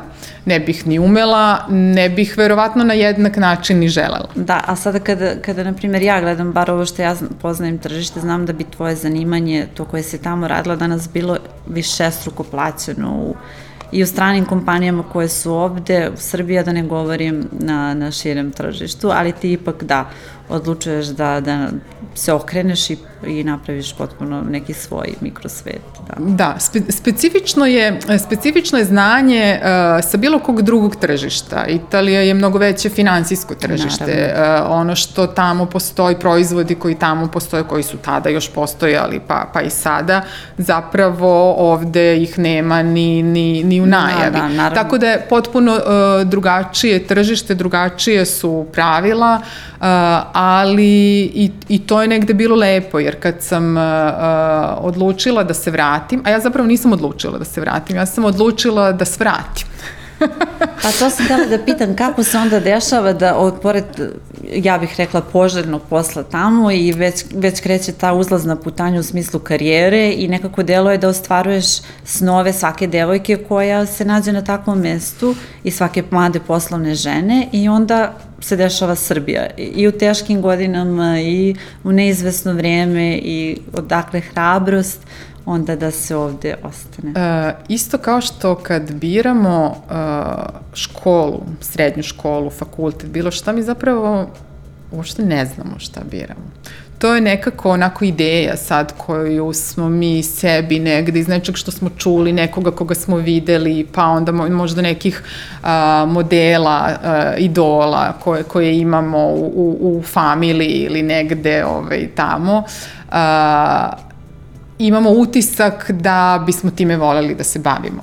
[0.45, 4.29] ne bih ni umela, ne bih verovatno na jednak način ni želela.
[4.36, 8.19] Da, a sada kada, kada na primjer, ja gledam bar ovo što ja poznajem tržište,
[8.19, 13.13] znam da bi tvoje zanimanje, to koje se tamo radila, danas bilo više struko plaćeno
[13.15, 13.36] u
[13.91, 18.51] i u stranim kompanijama koje su ovde, u Srbiji, da ne govorim na, na širem
[18.51, 20.10] tržištu, ali ti ipak da,
[20.49, 21.69] odlučuješ da, da
[22.15, 25.81] se okreneš i, i napraviš potpuno neki svoj mikrosvet.
[26.08, 31.65] Da, da spe, specifično, je, specifično je znanje uh, sa bilo kog drugog tržišta.
[31.65, 34.36] Italija je mnogo veće finansijsko tržište.
[34.36, 39.49] Uh, ono što tamo postoji, proizvodi koji tamo postoje, koji su tada još postojali, pa,
[39.53, 40.21] pa i sada,
[40.58, 44.55] zapravo ovde ih nema ni, ni, ni u najavi.
[44.58, 49.41] Da, da, Tako da je potpuno uh, drugačije tržište, drugačije su pravila,
[49.79, 49.86] uh,
[50.38, 53.84] ali i, i to je negde bilo lepo, jer kad sam uh,
[54.78, 58.91] odlučila da se vratim, a ja zapravo nisam odlučila da se vratim, ja sam odlučila
[58.91, 59.67] da svratim.
[60.82, 63.84] pa to sam htela da pitam kako se onda dešava da od pored,
[64.54, 69.39] ja bih rekla, poželjnog posla tamo i već, već kreće ta uzlazna putanja u smislu
[69.39, 71.65] karijere i nekako delo je da ostvaruješ
[72.04, 77.69] snove svake devojke koja se nađe na takvom mestu i svake mlade poslovne žene i
[77.69, 79.47] onda se dešava Srbija.
[79.58, 84.99] I u teškim godinama i u neizvesno vreme i odakle hrabrost
[85.45, 87.12] onda da se ovde ostane.
[87.15, 89.95] E, isto kao što kad biramo e,
[90.73, 94.29] školu, srednju školu, fakultet, bilo šta mi zapravo
[94.91, 96.45] uopšte ne znamo šta biramo.
[96.97, 101.89] To je nekako onako ideja sad koju smo mi sebi negde iz nečeg što smo
[101.97, 105.23] čuli, nekoga koga smo videli, pa onda možda nekih
[105.63, 112.63] a, modela, a, idola koje, koje imamo u, u, u familiji ili negde ovaj, tamo.
[113.12, 113.91] A,
[114.80, 118.02] imamo utisak da bismo time voleli da se bavimo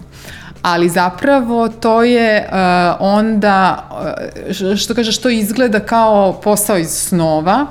[0.63, 3.89] ali zapravo to je uh, onda,
[4.71, 7.67] uh, što kaže, što izgleda kao posao iz snova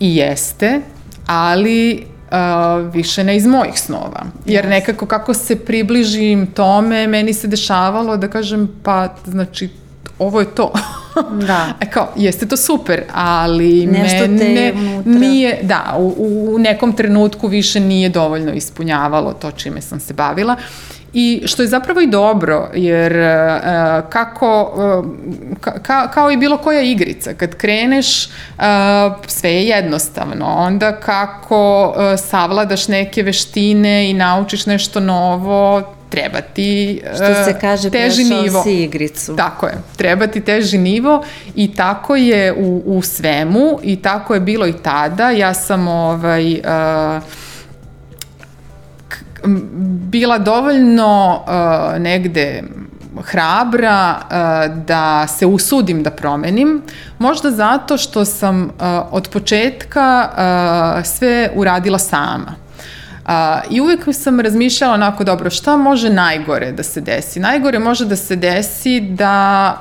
[0.00, 0.80] i jeste,
[1.26, 4.24] ali uh, više ne iz mojih snova.
[4.46, 9.70] Jer nekako kako se približim tome, meni se dešavalo da kažem, pa znači,
[10.18, 10.72] ovo je to.
[11.46, 11.66] Da.
[11.80, 14.72] E kao, jeste to super, ali Nešto mene
[15.04, 16.14] nije, da, u,
[16.54, 20.56] u nekom trenutku više nije dovoljno ispunjavalo to čime sam se bavila.
[21.12, 26.82] I što je zapravo i dobro, jer uh, kako, uh, ka, kao i bilo koja
[26.82, 28.62] igrica, kad kreneš, uh,
[29.26, 30.46] sve je jednostavno.
[30.46, 37.58] Onda kako uh, savladaš neke veštine i naučiš nešto novo, treba ti uh, Što se
[37.60, 38.62] kaže, teži nivo.
[38.62, 39.36] si igricu.
[39.36, 44.40] Tako je, treba ti teži nivo i tako je u, u svemu i tako je
[44.40, 45.30] bilo i tada.
[45.30, 46.52] Ja sam ovaj...
[46.52, 47.22] Uh,
[50.10, 52.62] bila dovoljno uh, negde
[53.22, 56.82] hrabra uh, da se usudim da promenim,
[57.18, 58.70] možda zato što sam uh,
[59.10, 62.54] od početka uh, sve uradila sama.
[63.26, 63.32] Uh,
[63.70, 67.40] I uvek sam razmišljala onako dobro šta može najgore da se desi.
[67.40, 69.76] Najgore može da se desi da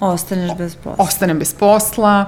[0.00, 1.04] Ostaneš bez posla.
[1.04, 2.24] Ostanem bez posla.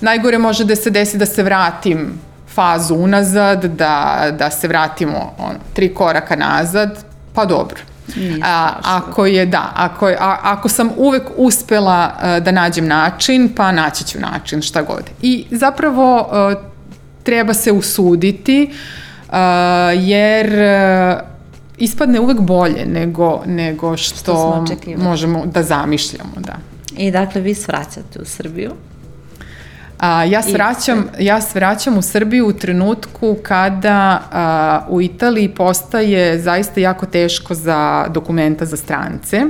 [0.00, 2.20] Najgore može da se desi da se vratim
[2.54, 7.80] fazu unazad, da, da se vratimo ono, tri koraka nazad, pa dobro.
[8.44, 13.52] a, ako je, da, ako, je, a, ako sam uvek uspela a, da nađem način,
[13.56, 15.10] pa naći ću način, šta god.
[15.22, 16.54] I zapravo a,
[17.22, 18.70] treba se usuditi,
[19.30, 21.20] a, jer a,
[21.78, 24.64] ispadne uvek bolje nego, nego što, što
[24.96, 26.56] možemo da zamišljamo, da.
[26.96, 28.70] I dakle, vi svraćate u Srbiju?
[29.98, 36.80] A, ja, svraćam, ja svraćam u Srbiju u trenutku kada a, u Italiji postaje zaista
[36.80, 39.42] jako teško za dokumenta za strance.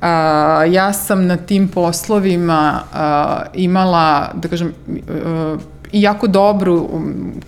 [0.00, 4.74] A, ja sam na tim poslovima a, imala, da kažem,
[5.08, 5.56] a,
[5.92, 6.88] i jako dobru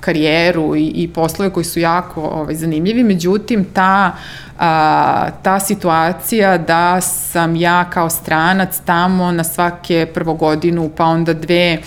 [0.00, 4.12] karijeru i, i poslove koji su jako ovaj, zanimljivi, međutim ta,
[4.58, 11.32] a, ta situacija da sam ja kao stranac tamo na svake prvo godinu pa onda
[11.32, 11.78] dve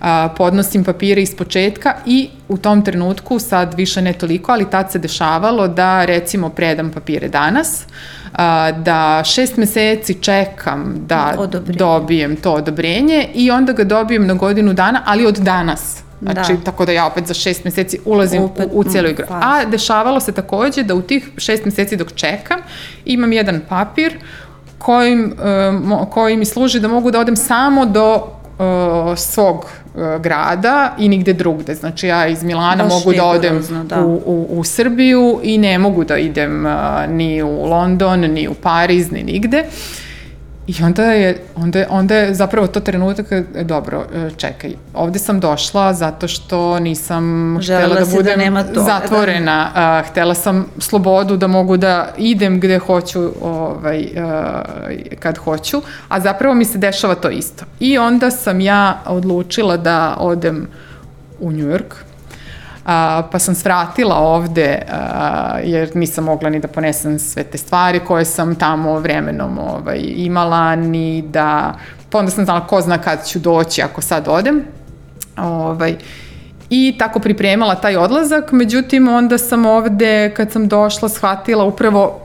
[0.00, 4.92] a, podnosim papire iz početka i u tom trenutku, sad više ne toliko, ali tad
[4.92, 7.84] se dešavalo da recimo predam papire danas,
[8.32, 11.78] a, da šest meseci čekam da Odobrenje.
[11.78, 16.07] dobijem to odobrenje i onda ga dobijem na godinu dana, ali od danas.
[16.20, 16.64] Znači, Da.
[16.64, 19.26] tako da ja opet za šest meseci ulazim Opet, u, u cijelu mm, igru.
[19.30, 22.58] A dešavalo se takođe da u tih šest meseci dok čekam
[23.04, 24.18] imam jedan papir
[24.78, 25.34] kojim,
[26.02, 31.08] e, koji mi služi da mogu da odem samo do e, svog e, grada i
[31.08, 31.74] nigde drugde.
[31.74, 34.04] Znači ja iz Milana Baš mogu da odem rigorozno, da.
[34.04, 36.76] u, u, u Srbiju i ne mogu da idem e,
[37.08, 39.64] ni u London, ni u Pariz, ni nigde.
[40.68, 45.18] I onda je, onda, je, onda je zapravo to trenutak, e, dobro, e, čekaj, ovde
[45.18, 48.80] sam došla zato što nisam Želela htela da da budem nema toga, da.
[48.80, 54.62] zatvorena, a, htela sam slobodu da mogu da idem gde hoću, ovaj, a,
[55.18, 57.64] kad hoću, a zapravo mi se dešava to isto.
[57.80, 60.68] I onda sam ja odlučila da odem
[61.40, 61.94] u New York,
[62.88, 68.00] A, pa sam svratila ovde a, jer nisam mogla ni da ponesem sve te stvari
[68.00, 71.74] koje sam tamo vremenom ovaj, imala ni da
[72.10, 74.62] pa onda sam znala ko zna kad ću doći ako sad odem
[75.36, 75.96] ovaj,
[76.70, 78.52] i tako pripremala taj odlazak.
[78.52, 82.20] Međutim onda sam ovde kad sam došla shvatila upravo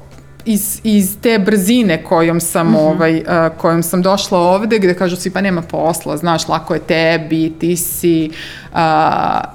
[0.46, 2.80] iz, iz te brzine kojom sam, mm -hmm.
[2.80, 6.80] ovaj, uh, kojom sam došla ovde, gde kažu svi pa nema posla, znaš, lako je
[6.80, 8.32] tebi, ti si...
[8.72, 8.80] Uh,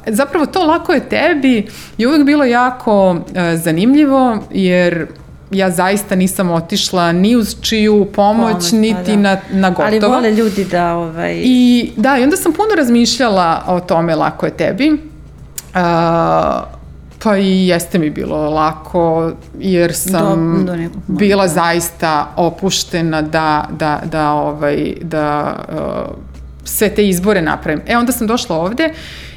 [0.07, 1.67] zapravo to lako je tebi
[1.99, 3.21] je uvek bilo jako uh,
[3.55, 5.07] zanimljivo, jer
[5.51, 9.17] ja zaista nisam otišla ni uz čiju pomoć, Pomoć, niti da.
[9.17, 9.87] na, na gotovo.
[9.87, 11.41] Ali vole ljudi da ovaj...
[11.45, 14.93] I da, i onda sam puno razmišljala o tome lako je tebi.
[14.93, 16.78] Uh,
[17.19, 21.19] pa i jeste mi bilo lako, jer sam Do- do nekog momenta.
[21.19, 26.17] bila zaista opuštena da, da, da, ovaj, da uh,
[26.65, 27.83] sve te izbore napravim.
[27.87, 28.93] E, onda sam došla ovde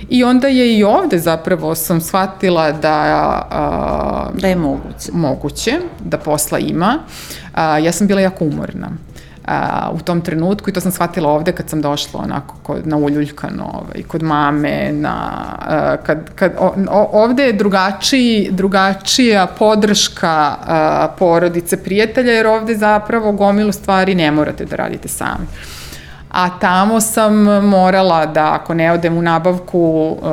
[0.10, 3.48] i onda je i ovde zapravo sam shvatila da
[4.32, 5.12] uh, Da je moguće.
[5.14, 5.72] moguće,
[6.02, 7.00] da posla ima.
[7.54, 8.90] A, ja sam bila jako umorna
[9.94, 13.64] u tom trenutku i to sam shvatila ovde kad sam došla onako kod, na uljuljkano
[13.74, 15.16] ovaj, kod mame, na,
[15.60, 23.32] a, kad, kad, o, ovde je drugačiji, drugačija podrška a, porodice, prijatelja, jer ovde zapravo
[23.32, 25.48] gomilu stvari ne morate da radite sami
[26.32, 27.34] a tamo sam
[27.68, 30.30] morala da ako ne odem u nabavku uh,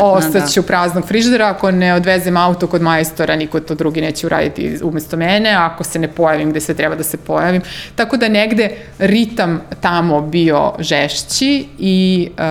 [0.00, 5.16] ostaću praznog frižidera, ako ne odvezem auto kod majstora, niko to drugi neće uraditi umesto
[5.16, 7.62] mene, ako se ne pojavim gde se treba da se pojavim.
[7.94, 12.44] Tako da negde ritam tamo bio žešći i uh,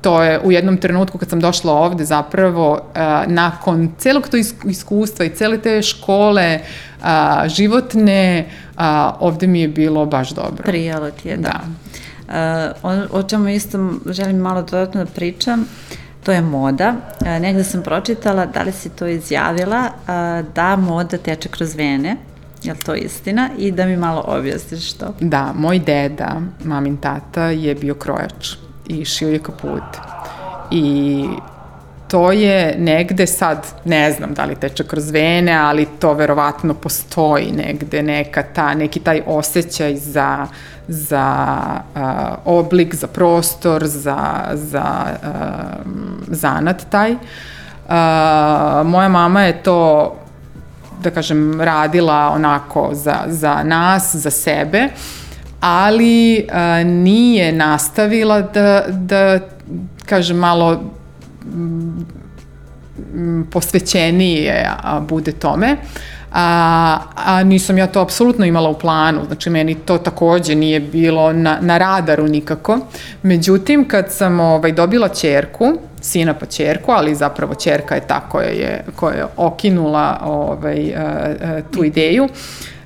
[0.00, 2.78] to je u jednom trenutku kad sam došla ovde zapravo uh,
[3.26, 6.91] nakon celog to is- iskustva i cele te škole uh,
[7.46, 8.46] životne,
[8.76, 8.82] uh,
[9.20, 10.62] ovde mi je bilo baš dobro.
[10.64, 11.60] Prijalo ti je, da.
[12.28, 12.34] Uh,
[12.82, 15.64] o, o čemu isto želim malo dodatno da pričam,
[16.24, 16.94] to je moda.
[17.20, 22.16] Uh, negde sam pročitala, da li si to izjavila, uh, da moda teče kroz vene,
[22.62, 23.50] je li to istina?
[23.58, 25.14] I da mi malo objasniš to.
[25.20, 28.54] Da, moj deda, mamin tata, je bio krojač
[28.86, 29.82] i šio je kaput.
[30.70, 31.26] I
[32.12, 37.52] to je negde sad, ne znam da li teče kroz vene, ali to verovatno postoji
[37.52, 40.46] negde, neka ta, neki taj osjećaj za,
[40.88, 41.56] za
[41.94, 42.00] uh,
[42.44, 44.84] oblik, za prostor, za, za
[45.22, 45.30] uh,
[46.28, 47.12] zanat taj.
[47.12, 47.18] Uh,
[48.86, 50.14] moja mama je to
[51.02, 54.88] da kažem, radila onako za, za nas, za sebe,
[55.60, 59.38] ali a, nije nastavila da, da
[60.06, 60.80] kažem, malo
[63.50, 64.70] posvećenije
[65.08, 65.76] bude tome.
[66.34, 71.32] A, a nisam ja to apsolutno imala u planu, znači meni to takođe nije bilo
[71.32, 72.78] na, na radaru nikako.
[73.22, 78.48] Međutim, kad sam ovaj, dobila čerku, sina pa čerku, ali zapravo čerka je ta koja
[78.48, 82.28] je, koja je okinula ovaj, a, a, tu ideju,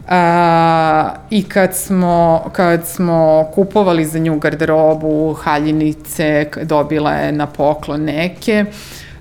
[0.09, 8.00] A, I kad smo, kad smo kupovali za nju garderobu, haljinice, dobila je na poklon
[8.04, 8.64] neke,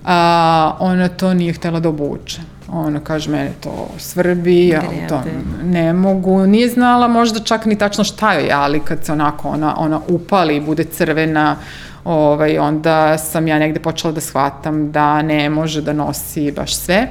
[0.05, 2.41] a, ona to nije htela da obuče.
[2.71, 5.63] Ona kaže, mene to svrbi, ja u to Grebe.
[5.63, 6.47] ne mogu.
[6.47, 10.01] Nije znala možda čak ni tačno šta joj je, ali kad se onako ona, ona
[10.07, 11.55] upali i bude crvena,
[12.03, 17.07] ovaj, onda sam ja negde počela da shvatam da ne može da nosi baš sve.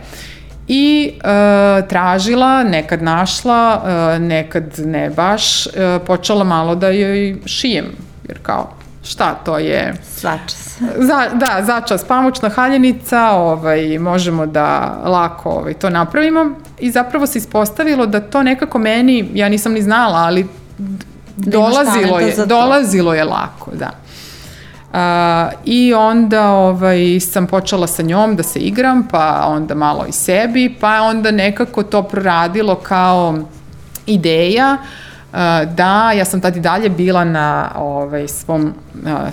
[0.68, 5.70] I e, tražila, nekad našla, e, nekad ne baš, e,
[6.06, 7.86] počela malo da joj šijem,
[8.28, 8.70] jer kao,
[9.02, 9.94] šta to je?
[10.02, 10.78] Svačas.
[10.98, 17.38] Za, da, začas pamučna haljenica, ovaj, možemo da lako ovaj, to napravimo i zapravo se
[17.38, 20.46] ispostavilo da to nekako meni, ja nisam ni znala, ali
[21.36, 23.90] Da dolazilo je, dolazilo je lako, da.
[24.94, 25.00] Uh,
[25.64, 30.76] I onda ovaj, sam počela sa njom da se igram, pa onda malo i sebi,
[30.80, 33.38] pa onda nekako to proradilo kao
[34.06, 34.76] ideja
[35.74, 38.74] da ja sam tad i dalje bila na ovaj, svom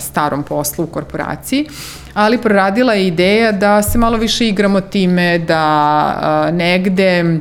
[0.00, 1.68] starom poslu u korporaciji,
[2.14, 7.40] ali proradila je ideja da se malo više igramo time, da negde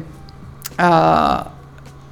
[0.77, 0.85] uh,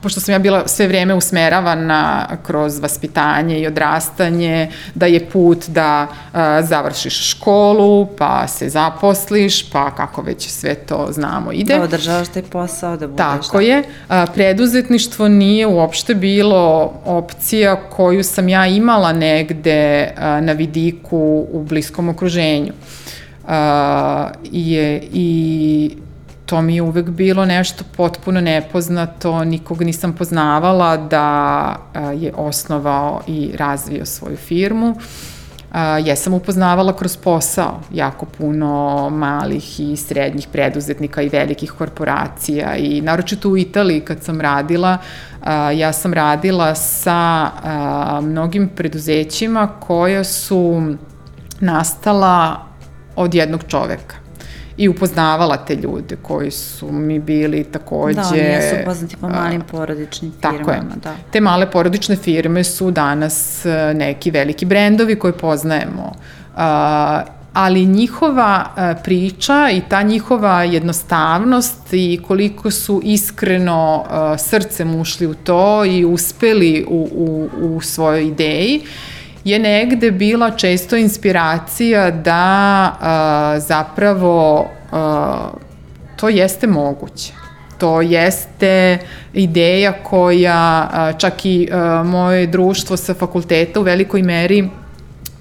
[0.01, 6.07] pošto sam ja bila sve vreme usmeravana kroz vaspitanje i odrastanje, da je put da
[6.33, 11.77] a, završiš školu, pa se zaposliš, pa kako već sve to znamo ide.
[11.77, 13.17] Da održavaš taj posao, da budeš...
[13.17, 13.63] Tako da.
[13.63, 13.83] je.
[14.07, 21.63] A, preduzetništvo nije uopšte bilo opcija koju sam ja imala negde a, na vidiku u
[21.63, 22.73] bliskom okruženju.
[23.47, 25.91] A, je, I
[26.49, 31.75] to mi je uvek bilo nešto potpuno nepoznato, nikog nisam poznavala da
[32.13, 34.95] je osnovao i razvio svoju firmu.
[36.05, 43.01] Ja sam upoznavala kroz posao jako puno malih i srednjih preduzetnika i velikih korporacija i
[43.01, 44.97] naročito u Italiji kad sam radila,
[45.75, 47.49] ja sam radila sa
[48.21, 50.93] mnogim preduzećima koja su
[51.59, 52.65] nastala
[53.15, 54.28] od jednog čoveka
[54.79, 58.15] i upoznavala te ljude koji su mi bili takođe...
[58.15, 60.57] Da, oni jesu poznati po malim porodičnim firmama.
[60.57, 60.81] Tako je.
[61.03, 61.15] Da.
[61.31, 63.65] Te male porodične firme su danas
[63.95, 66.11] neki veliki brendovi koje poznajemo.
[66.55, 66.59] Uh,
[67.53, 68.65] ali njihova
[69.03, 74.05] priča i ta njihova jednostavnost i koliko su iskreno
[74.37, 78.81] srcem ušli u to i uspeli u, u, u svojoj ideji,
[79.43, 85.49] je negde bila često inspiracija da a, zapravo a,
[86.15, 87.33] to jeste moguće.
[87.77, 88.97] To jeste
[89.33, 94.69] ideja koja a, čak i a, moje društvo sa fakulteta u velikoj meri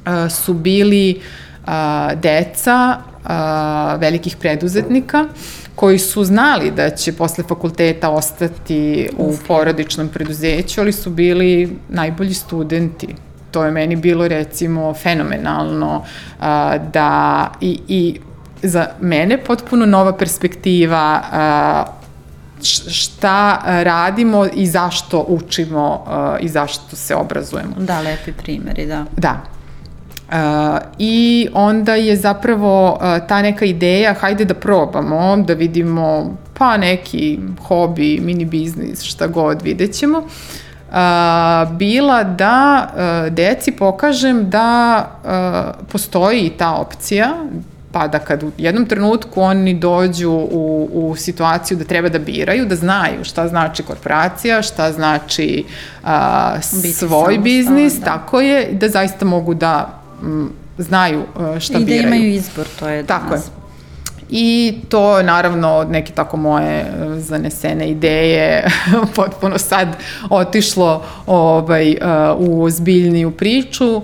[0.05, 1.21] a, su bili
[1.67, 5.27] a, deca a, velikih preduzetnika
[5.75, 12.35] koji su znali da će posle fakulteta ostati u porodičnom preduzeću, ali su bili najbolji
[12.35, 13.15] studenti
[13.51, 16.05] to je meni bilo recimo fenomenalno
[16.41, 18.21] a, da i, i
[18.63, 21.85] za mene potpuno nova perspektiva a,
[22.91, 27.75] šta radimo i zašto učimo uh, i zašto se obrazujemo.
[27.79, 29.05] Da, lepi primjeri, da.
[29.17, 29.41] Da.
[30.29, 36.77] Uh, I onda je zapravo uh, ta neka ideja, hajde da probamo, da vidimo pa
[36.77, 37.39] neki
[37.69, 40.19] hobi, mini biznis, šta god, vidjet ćemo.
[40.19, 40.25] Uh,
[40.93, 47.35] a, bila da a, deci pokažem da a, postoji ta opcija,
[47.93, 52.67] pa da kad u jednom trenutku oni dođu u, u situaciju da treba da biraju,
[52.67, 55.65] da znaju šta znači korporacija, šta znači
[56.05, 56.61] a,
[56.95, 58.05] svoj biznis, da.
[58.05, 61.23] tako je, da zaista mogu da m, znaju
[61.61, 62.01] šta I biraju.
[62.01, 63.41] I da imaju izbor, to je Tako je.
[64.31, 68.67] I to naravno neke tako moje e, zanesene ideje
[69.17, 69.89] potpuno sad
[70.31, 71.97] otišlo ovaj, e,
[72.39, 73.97] u zbiljniju priču.
[73.97, 74.03] E,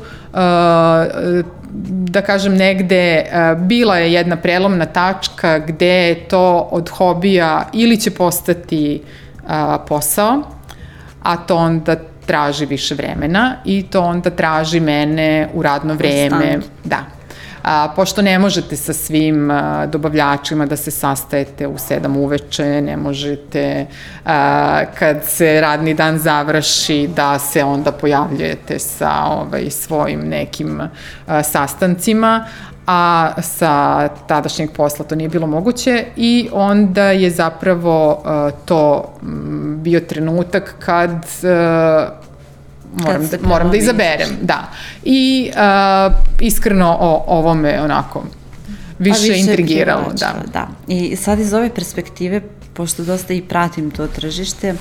[1.86, 3.24] da kažem negde
[3.58, 9.02] bila je jedna prelomna tačka gde je to od hobija ili će postati
[9.88, 10.42] posao,
[11.22, 11.96] a to onda
[12.26, 16.58] traži više vremena i to onda traži mene u radno vreme.
[16.84, 17.13] Da
[17.64, 22.96] A, pošto ne možete sa svim a, dobavljačima da se sastajete u sedam uveče, ne
[22.96, 23.86] možete
[24.24, 30.80] a, kad se radni dan završi da se onda pojavljujete sa ovaj, svojim nekim
[31.26, 32.44] a, sastancima,
[32.86, 38.22] a sa tadašnjeg posla to nije bilo moguće i onda je zapravo
[38.64, 39.12] to
[39.82, 41.26] bio trenutak kad
[42.94, 44.70] moram, da, moram da izaberem, da.
[45.04, 48.24] I uh, iskreno o ovome onako
[48.98, 50.34] više, više intrigiralo, da.
[50.52, 50.68] da.
[50.88, 52.40] I sad iz ove perspektive,
[52.74, 54.74] pošto dosta i pratim to tržište,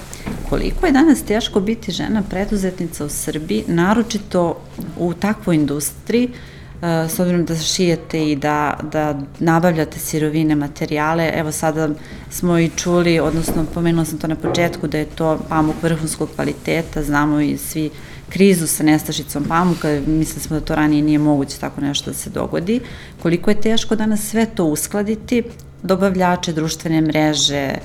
[0.49, 4.57] koliko je danas teško biti žena preduzetnica u Srbiji, naročito
[4.97, 6.35] u takvoj industriji, uh,
[6.83, 11.89] s obzirom da šijete i da, da nabavljate sirovine, materijale, evo sada
[12.29, 17.03] smo i čuli, odnosno pomenula sam to na početku, da je to pamuk vrhunskog kvaliteta,
[17.03, 17.89] znamo i svi
[18.29, 22.29] krizu sa nestašicom pamuka, mislili smo da to ranije nije moguće tako nešto da se
[22.29, 22.79] dogodi.
[23.21, 25.43] Koliko je teško danas sve to uskladiti,
[25.83, 27.75] dobavljače, društvene mreže,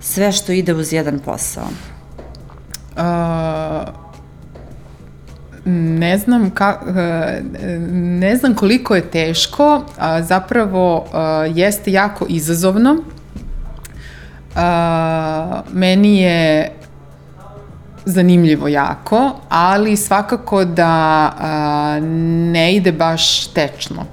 [0.00, 1.68] sve što ide uz jedan posao?
[2.96, 4.03] Uh,
[5.64, 6.80] ne znam ka,
[7.92, 11.06] ne znam koliko je teško, a zapravo
[11.54, 12.96] jeste jako izazovno.
[14.56, 16.70] A, meni je
[18.04, 21.98] zanimljivo jako, ali svakako da a,
[22.52, 24.04] ne ide baš tečno.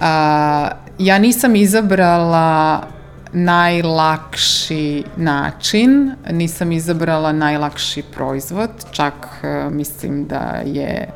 [0.00, 0.68] A,
[0.98, 2.82] ja nisam izabrala
[3.34, 11.08] najlakši način, nisam izabrala najlakši proizvod, čak a, mislim da je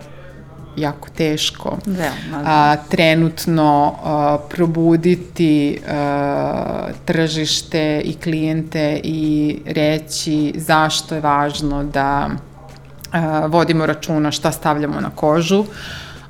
[0.77, 11.21] jako teško Veoma, a, trenutno a, probuditi a, tržište i klijente i reći zašto je
[11.21, 12.29] važno da
[13.13, 15.65] a, vodimo računa šta stavljamo na kožu.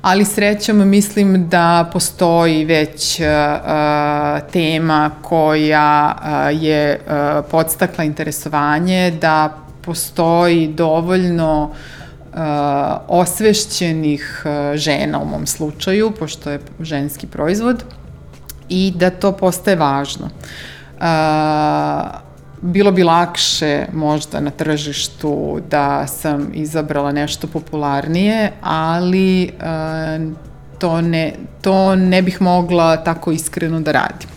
[0.01, 9.57] Ali srećom mislim da postoji već a, tema koja a, je a, podstakla interesovanje, da
[9.81, 12.39] postoji dovoljno uh,
[13.07, 17.83] osvešćenih uh, žena u mom slučaju, pošto je ženski proizvod,
[18.69, 20.25] i da to postaje važno.
[20.25, 21.03] Uh,
[22.61, 30.33] bilo bi lakše možda na tržištu da sam izabrala nešto popularnije, ali uh,
[30.79, 34.29] to, ne, to ne bih mogla tako iskreno da radim.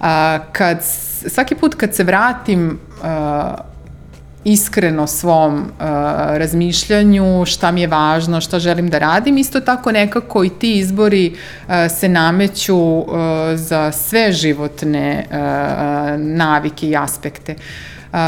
[0.00, 0.06] Uh,
[0.52, 0.78] kad,
[1.26, 3.71] svaki put kad se vratim uh,
[4.44, 5.84] iskreno svom uh,
[6.36, 9.38] razmišljanju, šta mi je važno, šta želim da radim.
[9.38, 13.06] Isto tako nekako i ti izbori uh, se nameću uh,
[13.54, 15.36] za sve životne uh,
[16.20, 17.54] navike i aspekte.
[17.54, 18.18] Uh,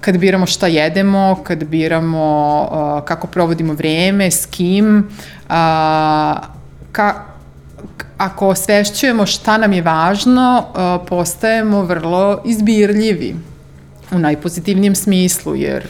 [0.00, 5.54] kad biramo šta jedemo, kad biramo uh, kako provodimo vreme, s kim, uh,
[6.92, 7.14] ka,
[8.18, 13.47] ako osvešćujemo šta nam je važno, uh, postajemo vrlo izbirljivi
[14.12, 15.86] u najpozitivnijem smislu, jer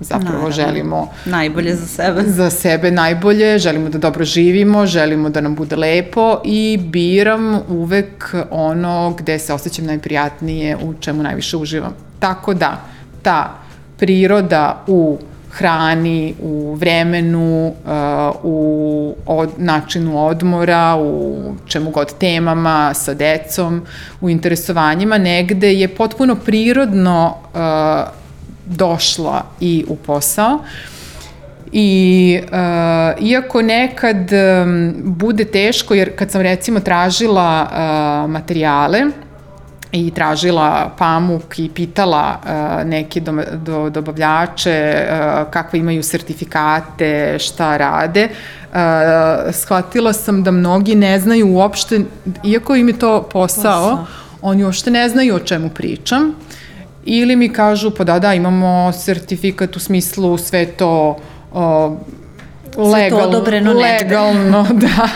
[0.00, 0.50] zapravo Naravno.
[0.50, 2.22] želimo Najbolje za sebe.
[2.22, 8.34] za sebe najbolje, želimo da dobro živimo, želimo da nam bude lepo i biram uvek
[8.50, 11.94] ono gde se osjećam najprijatnije, u čemu najviše uživam.
[12.18, 12.80] Tako da,
[13.22, 13.58] ta
[13.98, 15.18] priroda u
[15.50, 23.82] hrani, u vremenu, uh, u od, načinu odmora, u čemu god temama, sa decom,
[24.20, 27.60] u interesovanjima, negde je potpuno prirodno uh,
[28.66, 30.58] došla i u posao.
[31.72, 39.02] I uh, iako nekad um, bude teško, jer kad sam recimo tražila uh, materijale,
[39.92, 47.76] i tražila pamuk i pitala uh, neke do, do, dobavljače uh, kakve imaju sertifikate, šta
[47.76, 48.78] rade, uh,
[49.52, 52.00] shvatila sam da mnogi ne znaju uopšte,
[52.44, 54.06] iako im je to posao, posao.
[54.42, 56.34] oni uopšte ne znaju o čemu pričam.
[57.04, 61.16] Ili mi kažu, pa da, da, imamo sertifikat u smislu sve to
[61.52, 61.92] uh,
[62.76, 65.08] legal, to odobreno legalno, da,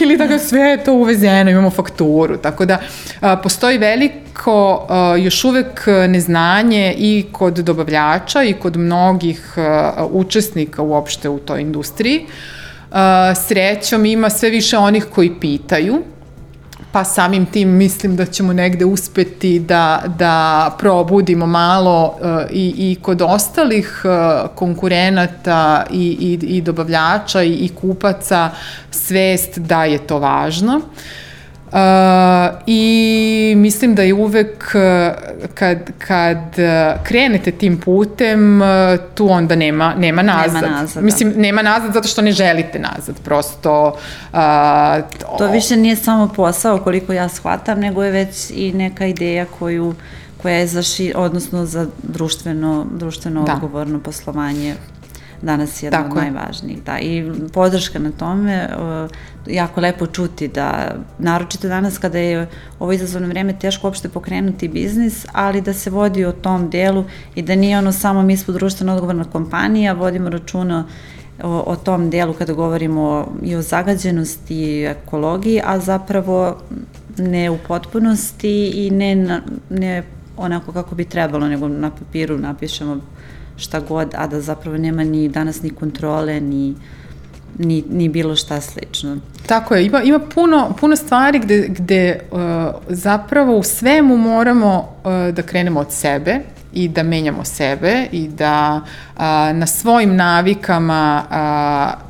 [0.00, 2.78] ili tako sve je to uvezeno, imamo fakturu, tako da
[3.20, 10.82] a, postoji veliko a, još uvek neznanje i kod dobavljača i kod mnogih a, učesnika
[10.82, 12.26] uopšte u toj industriji.
[12.92, 16.02] A, srećom ima sve više onih koji pitaju,
[16.92, 22.96] pa samim tim mislim da ćemo negde uspeti da, da probudimo malo uh, i, i
[23.02, 28.50] kod ostalih uh, konkurenata i, i, i dobavljača i, i kupaca
[28.90, 30.76] svest da je to važno.
[30.76, 30.82] Uh,
[31.72, 31.78] Uh,
[32.66, 34.74] I mislim da je uvek
[35.54, 36.38] kad, kad
[37.02, 38.60] krenete tim putem,
[39.14, 40.62] tu onda nema, nema nazad.
[40.62, 41.38] Nema nazad, Mislim, da.
[41.38, 43.96] nema nazad zato što ne želite nazad, prosto...
[44.32, 44.38] Uh,
[45.38, 49.94] to više nije samo posao koliko ja shvatam, nego je već i neka ideja koju
[50.42, 53.52] koja je za ši, odnosno za društveno, društveno da.
[53.52, 54.74] odgovorno poslovanje
[55.42, 56.82] danas je jedna Tako od najvažnijih.
[56.82, 58.68] Da, I podrška na tome,
[59.46, 62.46] jako lepo čuti da, naročito danas kada je
[62.78, 67.42] ovo izazovno vreme teško uopšte pokrenuti biznis, ali da se vodi o tom delu i
[67.42, 70.84] da nije ono samo mi smo društveno odgovorna kompanija, vodimo računa
[71.42, 76.56] o, o tom delu kada govorimo i o zagađenosti i ekologiji, a zapravo
[77.18, 80.02] ne u potpunosti i ne, ne
[80.36, 83.00] onako kako bi trebalo, nego na papiru napišemo
[83.58, 86.74] šta god, a da zapravo nema ni danas ni kontrole, ni,
[87.58, 89.16] ni, ni bilo šta slično.
[89.46, 92.38] Tako je, ima, ima puno, puno stvari gde, gde uh,
[92.88, 96.40] zapravo u svemu moramo uh, da krenemo od sebe
[96.72, 98.80] i da menjamo sebe i da
[99.16, 102.08] uh, na svojim navikama uh,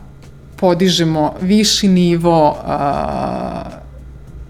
[0.57, 3.78] podižemo viši nivo uh,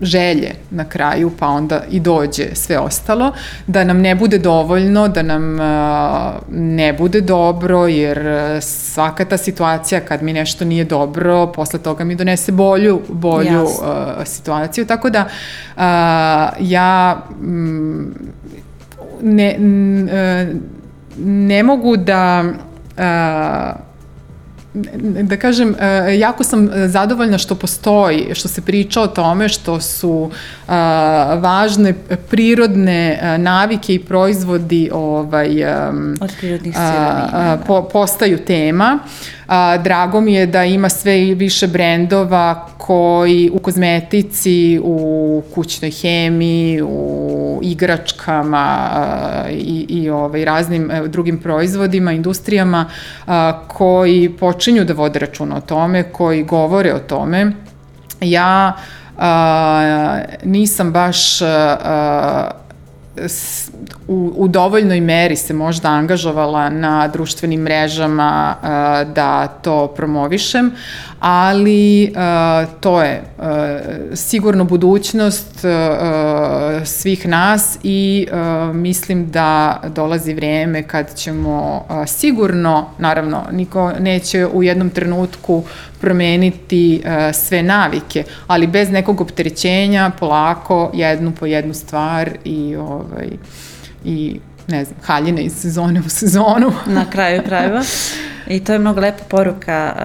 [0.01, 3.33] želje na kraju, pa onda i dođe sve ostalo,
[3.67, 5.57] da nam ne bude dovoljno, da nam
[6.51, 8.29] ne bude dobro, jer
[8.63, 13.71] svaka ta situacija kad mi nešto nije dobro, posle toga mi donese bolju, bolju uh,
[14.25, 18.05] situaciju, tako da uh, ja mm,
[19.23, 19.57] ne,
[21.19, 22.45] ne mogu da
[25.23, 30.31] da kažem, e, jako sam zadovoljna što postoji, što se priča o tome, što su
[31.39, 31.95] važne
[32.31, 35.65] prirodne navike i proizvodi ovaj,
[36.21, 37.29] od prirodnih sirovina.
[37.33, 37.63] Da.
[37.67, 38.99] Po, postaju tema.
[39.49, 46.83] A, drago mi je da ima sve više brendova koji u kozmetici, u kućnoj hemiji,
[46.83, 52.87] u igračkama a, i, i ovaj, raznim a, drugim proizvodima, industrijama
[53.27, 57.53] a, koji počinju da vode računa o tome, koji govore o tome.
[58.21, 58.77] Ja
[59.19, 62.51] a, nisam baš a,
[64.09, 68.69] u, u dovoljnoj meri se možda angažovala na društvenim mrežama uh,
[69.15, 70.73] da to promovišem,
[71.21, 73.45] ali uh, to je uh,
[74.15, 82.87] sigurno budućnost uh, svih nas i uh, mislim da dolazi vreme kad ćemo uh, sigurno,
[82.99, 85.63] naravno, niko neće u jednom trenutku
[86.01, 93.29] promeniti uh, sve navike, ali bez nekog opterećenja, polako, jednu po jednu stvar i ovaj,
[94.09, 96.73] i ne znam, haljine iz sezone u sezonu.
[96.99, 97.83] Na kraju krajeva.
[98.47, 99.97] I to je mnogo lepa poruka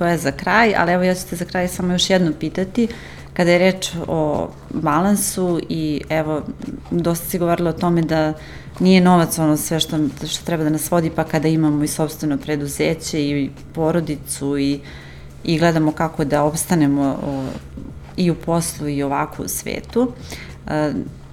[0.00, 2.88] uh, za kraj, ali evo ja ću te za kraj samo još jedno pitati.
[3.34, 6.42] Kada je reč o balansu i evo,
[6.90, 8.32] dosta si govorila o tome da
[8.80, 9.96] nije novac ono sve što,
[10.28, 14.80] što treba da nas vodi, pa kada imamo i sobstveno preduzeće i porodicu i,
[15.44, 17.44] i gledamo kako da obstanemo o,
[18.16, 20.12] i u poslu i ovako u svetu.
[20.66, 20.72] Uh,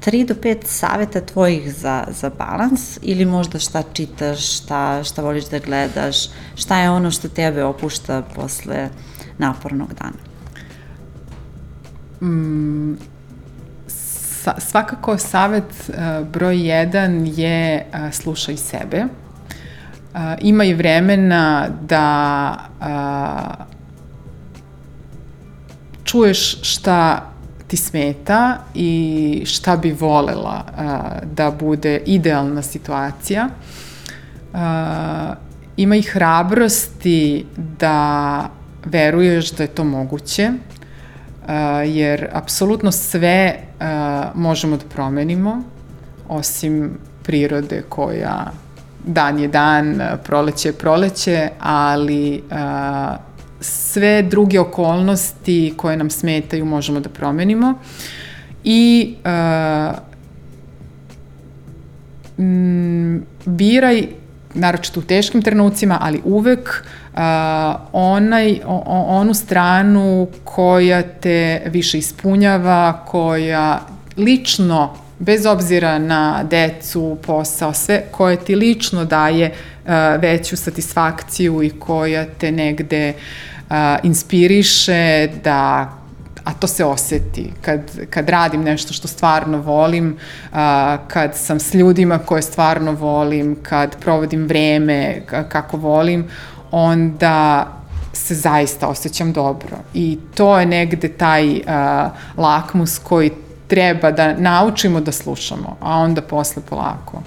[0.02, 5.46] tri do pet saveta tvojih za, za balans ili možda šta čitaš, šta, šta voliš
[5.46, 6.16] da gledaš,
[6.56, 8.90] šta je ono što tebe opušta posle
[9.38, 10.18] napornog dana?
[12.22, 12.98] Mm,
[13.88, 19.06] sa, svakako savet uh, broj jedan je uh, slušaj sebe.
[19.06, 23.66] Uh, ima i vremena da uh,
[26.04, 27.32] čuješ šta
[27.72, 33.50] ti smeta i šta bi volela uh, da bude idealna situacija.
[34.54, 34.60] Uh,
[35.78, 37.46] ima i hrabrosti
[37.80, 38.50] da
[38.86, 41.50] veruješ da je to moguće, uh,
[41.86, 43.86] jer apsolutno sve uh,
[44.36, 45.64] možemo da promenimo,
[46.28, 48.52] osim prirode koja
[49.06, 52.58] dan je dan, proleće je proleće, ali uh,
[53.62, 57.74] sve druge okolnosti koje nam smetaju možemo da promenimo.
[58.64, 59.96] I uh,
[62.38, 64.08] m, biraj
[64.54, 66.84] naročito u teškim trenucima, ali uvek
[67.14, 67.20] uh,
[67.92, 73.80] onaj, o, onu stranu koja te više ispunjava, koja
[74.18, 79.92] lično, bez obzira na decu, posao, sve, koje ti lično daje uh,
[80.22, 85.90] veću satisfakciju i koja te negde uh, a, inspiriše da
[86.44, 90.18] a to se oseti kad, kad radim nešto što stvarno volim,
[90.54, 96.28] a, kad sam s ljudima koje stvarno volim, kad provodim vreme kako volim,
[96.72, 97.68] onda
[98.14, 99.78] se zaista osjećam dobro.
[99.94, 103.32] I to je negde taj a, lakmus koji
[103.68, 107.22] treba da naučimo da slušamo, a onda posle polako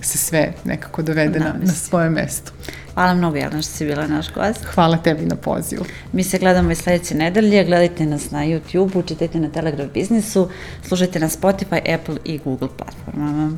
[0.00, 2.52] se sve nekako dovede na, na svoje mesto.
[2.98, 4.64] Hvala mnogo, Jelena, što si bila naš gost.
[4.64, 5.84] Hvala tebi na pozivu.
[6.12, 7.64] Mi se gledamo i sledeće nedelje.
[7.64, 10.48] Gledajte nas na YouTube-u, čitajte na Telegraf biznisu,
[10.82, 13.56] slušajte na Spotify, Apple i Google platformama.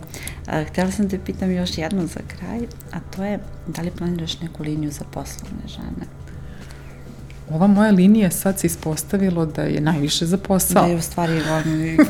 [0.69, 2.61] Htela sam da te pitam još jedno za kraj,
[2.93, 6.20] a to je da li planiraš neku liniju za poslovne žene?
[7.53, 10.83] Ova moja linija sad se ispostavilo da je najviše za posao.
[10.83, 11.41] Da je u stvari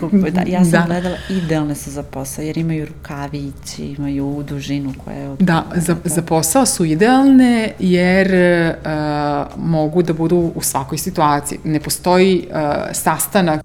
[0.00, 0.32] kupuju.
[0.32, 0.84] Da, ja sam da.
[0.86, 5.36] gledala, idealne su za posao, jer imaju rukavići, imaju dužinu koja je...
[5.38, 11.58] Da, za, za posao su idealne, jer uh, mogu da budu u svakoj situaciji.
[11.64, 12.56] Ne postoji uh,
[12.92, 13.62] sastanak